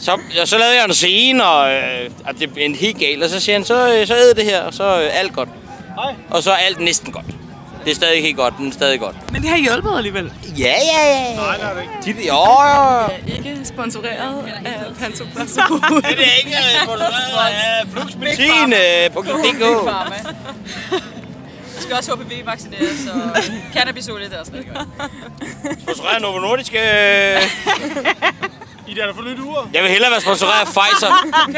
Så, 0.00 0.18
ja, 0.36 0.46
så 0.46 0.58
lavede 0.58 0.76
jeg 0.76 0.84
en 0.84 0.94
scene, 0.94 1.44
og, 1.44 1.72
øh, 1.72 2.10
og 2.26 2.34
det 2.40 2.52
blev 2.52 2.64
en 2.64 2.74
helt 2.74 2.98
galt. 2.98 3.22
Og 3.22 3.30
så 3.30 3.40
siger 3.40 3.56
han, 3.56 3.64
så, 3.64 3.94
øh, 3.94 4.06
så 4.06 4.14
æd 4.14 4.34
det 4.34 4.44
her, 4.44 4.60
og 4.62 4.74
så 4.74 4.84
er 4.84 5.08
alt 5.08 5.32
godt. 5.32 5.48
Og 6.30 6.42
så 6.42 6.50
er 6.50 6.56
alt 6.56 6.80
næsten 6.80 7.12
godt. 7.12 7.24
Det 7.84 7.90
er 7.90 7.94
stadig 7.94 8.14
ikke 8.16 8.26
helt 8.26 8.36
godt, 8.38 8.60
men 8.60 8.72
stadig 8.72 9.00
godt. 9.00 9.32
Men 9.32 9.42
det 9.42 9.50
har 9.50 9.56
hjulpet 9.56 9.96
alligevel. 9.96 10.32
Ja, 10.58 10.64
ja, 10.64 11.06
ja. 11.06 11.36
Nej, 11.36 11.56
det 11.56 11.64
er 11.64 11.74
det 11.74 11.82
ikke. 12.06 12.20
De, 12.20 12.26
jo, 12.26 12.34
jo. 12.34 13.36
Ikke 13.36 13.60
sponsoreret 13.64 14.44
af 14.64 14.94
Pantoprazol. 15.00 15.80
Det 16.02 16.26
er 16.26 16.36
ikke 16.44 16.56
øh, 16.56 16.82
sponsoreret 16.84 17.54
af 17.54 17.86
fluxmedicin.dk. 17.92 19.62
Du 21.76 21.82
skal 21.82 21.96
også 21.96 22.14
HPV-vaccineres, 22.16 23.06
og 23.36 23.42
cannabisolie, 23.72 24.24
det 24.28 24.34
er 24.34 24.40
også 24.40 24.52
rigtig 24.54 24.72
godt. 24.74 24.88
Sponsoreret 25.82 26.22
Novo 26.22 26.38
Nordisk. 26.38 26.74
Øh. 26.74 26.80
I 28.88 28.94
der, 28.94 29.06
der 29.06 29.14
får 29.14 29.22
nyt 29.22 29.38
ur. 29.40 29.68
Jeg 29.74 29.82
vil 29.82 29.90
hellere 29.90 30.10
være 30.10 30.20
sponsoreret 30.20 30.60
af 30.60 30.66
Pfizer. 30.66 31.12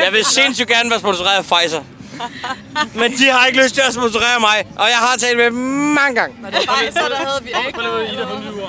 Jeg 0.05 0.13
vil 0.13 0.25
sindssygt 0.25 0.69
gerne 0.69 0.91
være 0.91 0.99
sponsoreret 1.01 1.37
af 1.37 1.45
Pfizer. 1.45 1.83
Men 2.95 3.13
de 3.13 3.25
har 3.33 3.47
ikke 3.47 3.63
lyst 3.63 3.75
til 3.75 3.83
at 3.89 3.95
sponsorere 3.95 4.41
mig, 4.41 4.57
og 4.77 4.87
jeg 4.89 4.97
har 4.97 5.17
talt 5.19 5.37
med 5.37 5.45
dem 5.45 5.55
mange 5.55 6.15
gange. 6.21 6.37
Nej, 6.43 6.51
så 6.91 7.01
der 7.11 7.17
havde 7.17 7.41
vi 7.43 7.49
ikke. 7.67 7.79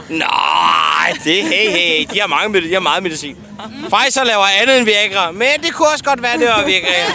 Nej, 0.10 1.14
det 1.24 1.44
hey, 1.44 1.70
hey. 1.72 2.06
De 2.14 2.20
har, 2.20 2.28
mange, 2.28 2.62
de 2.62 2.74
har 2.74 2.80
meget 2.80 3.04
medicin. 3.04 3.36
Pfizer 3.84 4.24
laver 4.24 4.46
andet 4.62 4.78
end 4.78 4.86
Viagra, 4.86 5.32
men 5.32 5.48
det 5.64 5.74
kunne 5.74 5.88
også 5.88 6.04
godt 6.04 6.22
være, 6.22 6.38
det 6.38 6.48
var 6.48 6.66
Viagra. 6.66 7.12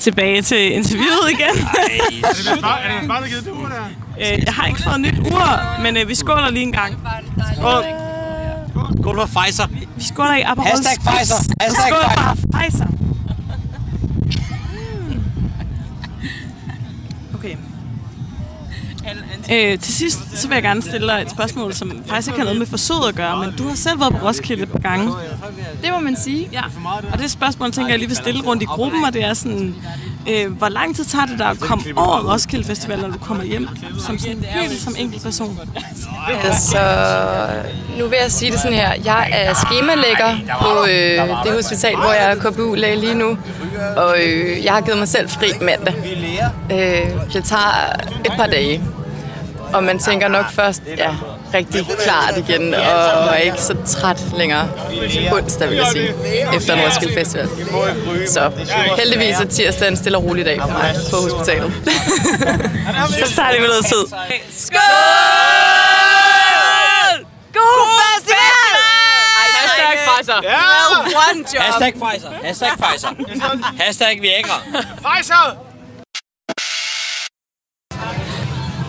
Tilbage 0.00 0.42
til 0.42 0.72
interviewet 0.72 1.30
igen. 1.30 1.40
Er 1.44 2.54
det 2.54 2.62
bare, 2.62 2.80
er 2.82 3.00
det 3.00 3.08
bare, 3.08 3.22
der 3.22 3.28
givet 3.28 3.44
det 3.44 3.50
ur 3.50 3.66
der? 3.68 3.84
Øh, 4.32 4.44
jeg 4.46 4.54
har 4.54 4.66
ikke 4.66 4.82
fået 4.82 5.00
nyt 5.00 5.18
ur, 5.18 5.80
men 5.82 5.96
øh, 5.96 6.08
vi 6.08 6.14
skåler 6.14 6.50
lige 6.50 6.62
en 6.62 6.72
gang. 6.72 6.98
Skål. 7.58 7.84
Skål 9.00 9.16
for 9.16 9.40
Pfizer. 9.40 9.66
Vi 9.96 10.04
skåler 10.14 10.34
i 10.36 10.42
Aperol 10.42 10.66
Hashtag. 10.66 10.96
Pfizer. 10.96 11.34
Hashtag 11.60 11.88
Skål 11.88 12.02
Pfizer. 12.04 12.36
for 12.40 12.58
Pfizer. 12.58 12.86
Øh, 19.52 19.78
til 19.78 19.94
sidst 19.94 20.18
så 20.34 20.48
vil 20.48 20.54
jeg 20.54 20.62
gerne 20.62 20.82
stille 20.82 21.06
dig 21.08 21.22
et 21.22 21.30
spørgsmål, 21.30 21.74
som 21.74 22.02
faktisk 22.06 22.28
ikke 22.28 22.38
har 22.38 22.44
noget 22.44 22.58
med 22.58 22.66
forsøget 22.66 23.08
at 23.08 23.14
gøre, 23.14 23.38
men 23.46 23.54
du 23.58 23.68
har 23.68 23.74
selv 23.76 24.00
været 24.00 24.12
på 24.12 24.26
Roskilde 24.26 24.62
et 24.62 24.72
par 24.72 24.78
gange. 24.78 25.12
Det 25.82 25.92
må 25.92 25.98
man 25.98 26.16
sige. 26.16 26.48
Ja. 26.52 26.62
Og 27.12 27.18
det 27.18 27.30
spørgsmål, 27.30 27.72
tænker 27.72 27.90
jeg 27.90 27.98
lige 27.98 28.08
vil 28.08 28.16
stille 28.16 28.42
rundt 28.42 28.62
i 28.62 28.66
gruppen, 28.66 29.04
og 29.04 29.12
det 29.12 29.24
er 29.24 29.34
sådan, 29.34 29.74
øh, 30.28 30.52
hvor 30.52 30.68
lang 30.68 30.96
tid 30.96 31.04
tager 31.04 31.26
det 31.26 31.38
dig 31.38 31.46
at 31.46 31.60
komme 31.60 31.84
over 31.96 32.32
Roskilde 32.32 32.64
Festival, 32.64 33.00
når 33.00 33.08
du 33.08 33.18
kommer 33.18 33.44
hjem, 33.44 33.68
som 34.06 34.18
sådan 34.18 34.44
helt 34.48 34.80
som 34.80 34.94
enkelt 34.98 35.22
person? 35.22 35.58
Altså, 36.44 36.78
nu 37.98 38.06
vil 38.06 38.18
jeg 38.22 38.32
sige 38.32 38.52
det 38.52 38.60
sådan 38.60 38.76
her. 38.76 38.92
Jeg 39.04 39.28
er 39.32 39.54
skemalægger 39.54 40.36
på 40.60 40.86
øh, 40.90 41.44
det 41.44 41.52
hospital, 41.52 41.96
hvor 41.96 42.12
jeg 42.12 42.30
er 42.30 42.34
KBU-læge 42.34 42.96
lige 43.00 43.14
nu. 43.14 43.38
Og 43.96 44.16
øh, 44.22 44.64
jeg 44.64 44.72
har 44.72 44.80
givet 44.80 44.98
mig 44.98 45.08
selv 45.08 45.28
fri 45.28 45.46
mandag. 45.60 45.94
Øh, 46.72 47.32
det 47.32 47.44
tager 47.44 47.92
et 48.24 48.32
par 48.36 48.46
dage. 48.46 48.82
Og 49.74 49.84
man 49.84 49.98
tænker 49.98 50.28
nok 50.28 50.46
først, 50.52 50.82
ja, 50.96 51.10
rigtig 51.54 51.86
klart 52.04 52.38
igen, 52.38 52.74
og 52.74 52.80
er 52.80 53.34
ikke 53.36 53.62
så 53.62 53.76
træt 53.86 54.20
længere 54.36 54.68
onsdag, 55.32 55.68
vil 55.68 55.76
jeg 55.76 55.86
sige, 55.92 56.14
efter 56.56 56.74
en 56.74 56.80
Roskilde 56.80 57.14
Festival. 57.14 57.48
Så 58.28 58.50
heldigvis 58.98 59.36
er 59.36 59.44
tirsdag 59.44 59.88
en 59.88 59.96
stille 59.96 60.18
og 60.18 60.24
rolig 60.24 60.44
dag 60.46 60.60
for 60.60 60.68
mig 60.68 60.94
på 61.10 61.16
hospitalet. 61.16 61.72
Så 63.26 63.34
tager 63.36 63.50
det 63.50 63.60
med 63.60 63.68
noget 63.68 63.84
tid. 63.86 64.04
Skål! 64.50 64.80
God 67.52 67.86
festival! 68.00 68.76
Hashtag 69.56 69.98
Pfizer. 70.06 70.40
Ja! 70.42 70.58
One 71.30 71.44
job. 71.54 71.62
Hashtag 71.62 71.92
Pfizer. 71.92 72.30
Hashtag 72.44 72.68
Pfizer. 72.78 73.08
Hashtag 73.84 74.18
Viagra. 74.22 74.60
Pfizer! 75.04 75.73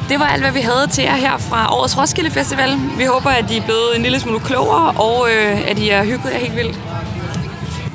Det 0.10 0.20
var 0.20 0.26
alt, 0.26 0.41
hvad 0.41 0.52
vi 0.52 0.60
havde 0.60 0.88
til 0.88 1.04
jer 1.04 1.15
her 1.15 1.38
fra 1.38 1.74
årets 1.74 1.98
Roskilde 1.98 2.32
Festival. 2.32 2.80
Vi 2.98 3.04
håber, 3.04 3.30
at 3.30 3.52
I 3.52 3.58
er 3.58 3.62
blevet 3.63 3.96
en 3.96 4.02
lille 4.02 4.20
smule 4.20 4.39
klogere, 4.39 4.91
og 4.91 5.28
øh, 5.32 5.70
at 5.70 5.80
I 5.80 5.88
har 5.88 6.04
hygget 6.04 6.32
jer 6.34 6.39
helt 6.39 6.56
vildt. 6.56 6.80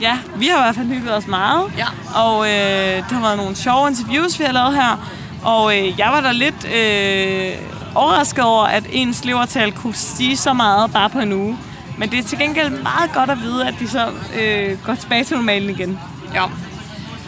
Ja, 0.00 0.18
vi 0.36 0.46
har 0.46 0.58
i 0.58 0.62
hvert 0.62 0.74
fald 0.74 0.86
hygget 0.86 1.16
os 1.16 1.26
meget. 1.26 1.72
Ja. 1.78 1.86
Og 2.20 2.46
øh, 2.46 2.96
der 2.96 3.14
har 3.14 3.20
været 3.20 3.36
nogle 3.36 3.56
sjove 3.56 3.88
interviews, 3.88 4.38
vi 4.38 4.44
har 4.44 4.52
lavet 4.52 4.74
her. 4.74 5.08
Og 5.42 5.78
øh, 5.78 5.98
jeg 5.98 6.08
var 6.12 6.20
da 6.20 6.32
lidt 6.32 6.64
øh, 6.64 7.52
overrasket 7.94 8.44
over, 8.44 8.64
at 8.64 8.84
ens 8.92 9.24
levertal 9.24 9.72
kunne 9.72 9.94
stige 9.94 10.36
så 10.36 10.52
meget 10.52 10.92
bare 10.92 11.10
på 11.10 11.18
en 11.18 11.32
uge. 11.32 11.58
Men 11.98 12.10
det 12.10 12.18
er 12.18 12.22
til 12.22 12.38
gengæld 12.38 12.70
meget 12.70 13.12
godt 13.14 13.30
at 13.30 13.40
vide, 13.42 13.68
at 13.68 13.74
de 13.80 13.88
så 13.88 14.06
øh, 14.40 14.78
går 14.86 14.94
tilbage 14.94 15.24
til 15.24 15.36
normalen 15.36 15.70
igen. 15.70 15.98
Ja. 16.34 16.44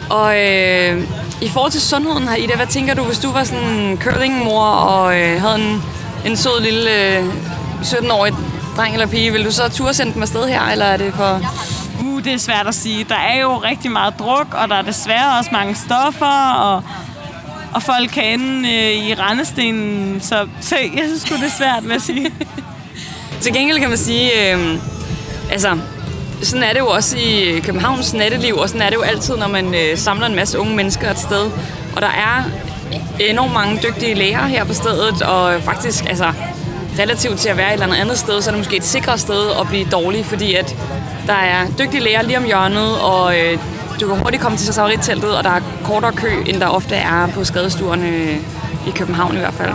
Og 0.09 0.39
øh, 0.39 1.03
i 1.41 1.49
forhold 1.49 1.71
til 1.71 1.81
sundheden 1.81 2.27
her, 2.27 2.35
Ida, 2.35 2.55
hvad 2.55 2.67
tænker 2.67 2.93
du, 2.93 3.03
hvis 3.03 3.19
du 3.19 3.31
var 3.31 3.43
sådan 3.43 3.69
en 3.69 3.97
curlingmor 3.97 4.65
og 4.65 5.19
øh, 5.19 5.41
havde 5.41 5.55
en, 5.55 5.83
en 6.25 6.37
sød 6.37 6.61
lille 6.61 7.17
øh, 7.17 7.25
17-årig 7.81 8.33
dreng 8.77 8.93
eller 8.93 9.07
pige, 9.07 9.31
vil 9.31 9.45
du 9.45 9.51
så 9.51 9.69
turde 9.69 9.93
sende 9.93 10.13
dem 10.13 10.21
afsted 10.21 10.47
her, 10.47 10.61
eller 10.61 10.85
er 10.85 10.97
det 10.97 11.13
for... 11.13 11.39
Uh, 12.01 12.23
det 12.23 12.33
er 12.33 12.37
svært 12.37 12.67
at 12.67 12.75
sige. 12.75 13.03
Der 13.03 13.15
er 13.15 13.41
jo 13.41 13.57
rigtig 13.57 13.91
meget 13.91 14.13
druk, 14.19 14.53
og 14.53 14.69
der 14.69 14.75
er 14.75 14.81
desværre 14.81 15.37
også 15.37 15.49
mange 15.53 15.75
stoffer, 15.75 16.53
og, 16.53 16.83
og 17.73 17.83
folk 17.83 18.09
kan 18.09 18.23
ende 18.23 18.69
øh, 18.69 19.07
i 19.07 19.13
rendestenen. 19.13 20.21
Så, 20.21 20.47
så 20.61 20.75
jeg 20.95 21.03
synes 21.07 21.23
det 21.23 21.43
er 21.43 21.57
svært, 21.57 21.83
vil 21.83 21.91
jeg 21.91 22.01
sige. 22.01 22.31
Til 23.41 23.53
gengæld 23.53 23.79
kan 23.79 23.89
man 23.89 23.97
sige, 23.97 24.53
øh, 24.53 24.79
altså, 25.51 25.77
sådan 26.41 26.63
er 26.63 26.73
det 26.73 26.79
jo 26.79 26.87
også 26.87 27.17
i 27.17 27.59
Københavns 27.63 28.13
natteliv, 28.13 28.55
og 28.57 28.69
sådan 28.69 28.81
er 28.81 28.89
det 28.89 28.95
jo 28.95 29.01
altid, 29.01 29.37
når 29.37 29.47
man 29.47 29.75
øh, 29.75 29.97
samler 29.97 30.25
en 30.25 30.35
masse 30.35 30.59
unge 30.59 30.75
mennesker 30.75 31.11
et 31.11 31.19
sted. 31.19 31.51
Og 31.95 32.01
der 32.01 32.07
er 32.07 32.43
enormt 33.19 33.53
mange 33.53 33.79
dygtige 33.87 34.13
læger 34.13 34.45
her 34.45 34.63
på 34.63 34.73
stedet, 34.73 35.21
og 35.21 35.61
faktisk, 35.61 36.05
altså, 36.09 36.33
relativt 36.99 37.39
til 37.39 37.49
at 37.49 37.57
være 37.57 37.75
et 37.75 37.83
eller 37.83 37.95
andet 37.95 38.17
sted, 38.17 38.41
så 38.41 38.49
er 38.49 38.51
det 38.51 38.59
måske 38.59 38.77
et 38.77 38.83
sikrere 38.83 39.17
sted 39.17 39.51
at 39.61 39.67
blive 39.67 39.85
dårlig, 39.85 40.25
fordi 40.25 40.55
at 40.55 40.75
der 41.27 41.33
er 41.33 41.67
dygtige 41.79 42.03
læger 42.03 42.21
lige 42.21 42.37
om 42.37 42.45
hjørnet, 42.45 42.99
og 43.01 43.39
øh, 43.39 43.57
du 44.01 44.07
kan 44.07 44.17
hurtigt 44.17 44.43
komme 44.43 44.57
til 44.57 44.67
safari-teltet, 44.67 45.37
og 45.37 45.43
der 45.43 45.49
er 45.49 45.61
kortere 45.83 46.11
kø, 46.13 46.43
end 46.45 46.59
der 46.59 46.67
ofte 46.67 46.95
er 46.95 47.27
på 47.27 47.43
skadestuerne 47.43 48.07
øh, 48.07 48.37
i 48.87 48.91
København 48.91 49.35
i 49.35 49.39
hvert 49.39 49.53
fald. 49.53 49.73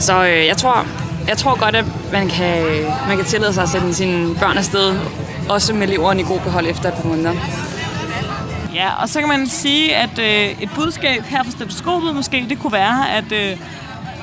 Så 0.00 0.24
øh, 0.24 0.46
jeg 0.46 0.56
tror, 0.56 0.86
jeg 1.28 1.38
tror 1.38 1.58
godt, 1.58 1.76
at 1.76 1.84
man 2.12 2.28
kan, 2.28 2.62
man 3.08 3.16
kan 3.16 3.26
tillade 3.26 3.54
sig 3.54 3.62
at 3.62 3.68
sende 3.68 3.94
sine 3.94 4.34
børn 4.34 4.58
afsted, 4.58 4.94
også 5.50 5.72
med 5.74 5.86
leveren 5.86 6.20
i 6.20 6.22
god 6.22 6.40
behold 6.40 6.66
efter 6.66 6.88
et 6.88 6.94
par 6.94 7.08
måneder. 7.08 7.34
Ja, 8.74 9.02
og 9.02 9.08
så 9.08 9.20
kan 9.20 9.28
man 9.28 9.46
sige, 9.46 9.96
at 9.96 10.18
øh, 10.18 10.62
et 10.62 10.70
budskab 10.74 11.22
her 11.24 11.42
fra 11.42 11.50
stetoskopet 11.50 12.14
måske, 12.14 12.46
det 12.48 12.58
kunne 12.58 12.72
være, 12.72 13.10
at 13.16 13.32
øh, 13.32 13.56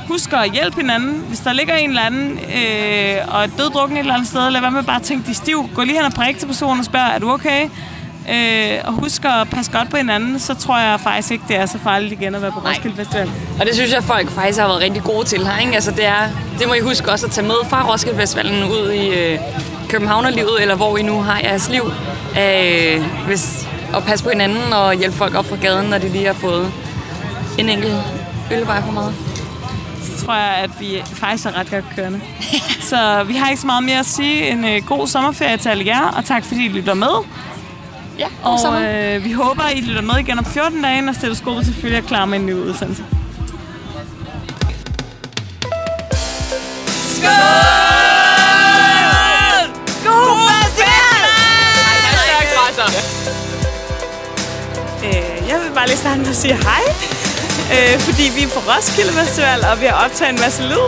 husk 0.07 0.33
at 0.33 0.51
hjælpe 0.51 0.81
hinanden. 0.81 1.23
Hvis 1.27 1.39
der 1.39 1.53
ligger 1.53 1.75
en 1.75 1.89
eller 1.89 2.01
anden 2.01 2.31
øh, 2.31 3.17
og 3.35 3.43
er 3.43 3.47
døddrukken 3.57 3.97
et 3.97 3.99
eller 3.99 4.13
andet 4.13 4.27
sted, 4.27 4.49
lad 4.49 4.61
være 4.61 4.71
med 4.71 4.83
bare 4.83 4.95
at 4.95 5.01
tænke, 5.01 5.27
de 5.27 5.33
stiv. 5.33 5.69
Gå 5.75 5.83
lige 5.83 5.95
hen 5.95 6.05
og 6.05 6.13
prik 6.13 6.37
til 6.37 6.47
personen 6.47 6.79
og 6.79 6.85
spørg, 6.85 7.15
er 7.15 7.19
du 7.19 7.31
okay? 7.31 7.69
Øh, 8.31 8.79
og 8.83 8.93
husk 8.93 9.25
at 9.25 9.49
passe 9.49 9.71
godt 9.71 9.89
på 9.89 9.97
hinanden, 9.97 10.39
så 10.39 10.53
tror 10.53 10.79
jeg 10.79 10.99
faktisk 10.99 11.31
ikke, 11.31 11.43
det 11.47 11.55
er 11.55 11.65
så 11.65 11.77
farligt 11.77 12.11
igen 12.11 12.35
at 12.35 12.41
være 12.41 12.51
på 12.51 12.59
Roskilde 12.59 12.95
Festival. 12.95 13.31
Og 13.59 13.65
det 13.65 13.75
synes 13.75 13.93
jeg, 13.93 14.03
folk 14.03 14.29
faktisk 14.29 14.59
har 14.59 14.67
været 14.67 14.81
rigtig 14.81 15.03
gode 15.03 15.25
til 15.25 15.47
her. 15.47 15.59
Ikke? 15.59 15.73
Altså, 15.73 15.91
det, 15.91 16.05
er, 16.05 16.29
det 16.59 16.67
må 16.67 16.73
I 16.73 16.79
huske 16.79 17.11
også 17.11 17.25
at 17.25 17.31
tage 17.31 17.47
med 17.47 17.55
fra 17.69 17.91
Roskilde 17.91 18.17
Festivalen 18.17 18.63
ud 18.63 18.91
i 18.91 19.07
øh, 19.07 19.39
Københavnerlivet, 19.89 20.61
eller 20.61 20.75
hvor 20.75 20.97
I 20.97 21.01
nu 21.01 21.21
har 21.21 21.39
jeres 21.39 21.69
liv. 21.69 21.83
Øh, 22.39 23.05
hvis, 23.27 23.67
og 23.93 24.03
passe 24.03 24.25
på 24.25 24.29
hinanden 24.29 24.73
og 24.73 24.93
hjælpe 24.93 25.17
folk 25.17 25.35
op 25.35 25.45
fra 25.45 25.55
gaden, 25.55 25.89
når 25.89 25.97
de 25.97 26.09
lige 26.09 26.25
har 26.25 26.33
fået 26.33 26.71
en 27.57 27.69
enkelt 27.69 27.95
ølvej 28.51 28.81
for 28.81 28.91
meget. 28.91 29.15
Så 30.03 30.25
tror 30.25 30.33
jeg, 30.33 30.55
at 30.63 30.69
vi 30.79 31.01
faktisk 31.05 31.45
er 31.45 31.59
ret 31.59 31.69
godt 31.71 31.85
kørende. 31.95 32.21
så 32.89 33.23
vi 33.27 33.33
har 33.33 33.49
ikke 33.49 33.61
så 33.61 33.67
meget 33.67 33.83
mere 33.83 33.99
at 33.99 34.05
sige. 34.05 34.49
En 34.49 34.65
øh, 34.65 34.85
god 34.85 35.07
sommerferie 35.07 35.57
til 35.57 35.69
alle 35.69 35.85
jer, 35.85 36.01
og 36.17 36.25
tak 36.25 36.45
fordi 36.45 36.65
I 36.65 36.69
lytter 36.69 36.93
med. 36.93 37.25
Ja, 38.19 38.27
og 38.43 38.83
øh, 38.83 39.23
vi 39.23 39.31
håber, 39.31 39.63
I 39.75 39.81
lytter 39.81 40.01
med 40.01 40.15
igen 40.19 40.39
om 40.39 40.45
14 40.45 40.81
dage, 40.81 41.01
når 41.01 41.13
Stetoskopet 41.13 41.65
selvfølgelig 41.65 42.03
er 42.03 42.07
klar 42.07 42.25
med 42.25 42.39
en 42.39 42.45
ny 42.45 42.53
udsendelse. 42.53 43.03
Skål! 47.17 47.86
Jeg 55.49 55.59
vil 55.63 55.71
bare 55.75 55.87
lige 55.87 55.97
starte 55.97 56.19
med 56.19 56.29
at 56.29 56.35
sige 56.35 56.53
hej. 56.53 56.83
Øh, 57.73 57.99
fordi 57.99 58.31
vi 58.35 58.43
er 58.43 58.47
på 58.47 58.59
Roskilde 58.69 59.13
Festival, 59.13 59.65
og 59.71 59.81
vi 59.81 59.85
har 59.85 60.05
optaget 60.05 60.33
en 60.33 60.39
masse 60.39 60.63
lyd. 60.63 60.87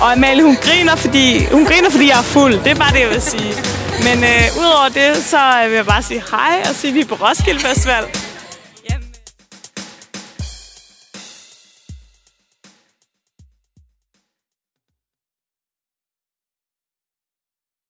og 0.00 0.12
Amalie, 0.12 0.44
hun 0.44 0.56
griner, 0.56 0.96
fordi, 0.96 1.46
hun 1.52 1.64
griner, 1.64 1.90
fordi 1.90 2.08
jeg 2.08 2.18
er 2.18 2.22
fuld. 2.22 2.54
Det 2.64 2.70
er 2.70 2.74
bare 2.74 2.92
det, 2.92 3.00
jeg 3.00 3.08
vil 3.08 3.22
sige. 3.22 3.54
Men 4.06 4.24
øh, 4.24 4.58
udover 4.60 4.88
det, 4.88 5.24
så 5.24 5.38
vil 5.68 5.76
jeg 5.76 5.86
bare 5.86 6.02
sige 6.02 6.22
hej 6.30 6.62
og 6.70 6.74
sige, 6.74 6.88
at 6.88 6.94
vi 6.94 7.00
er 7.00 7.06
på 7.06 7.14
Roskilde 7.14 7.60
Festival. 7.60 8.04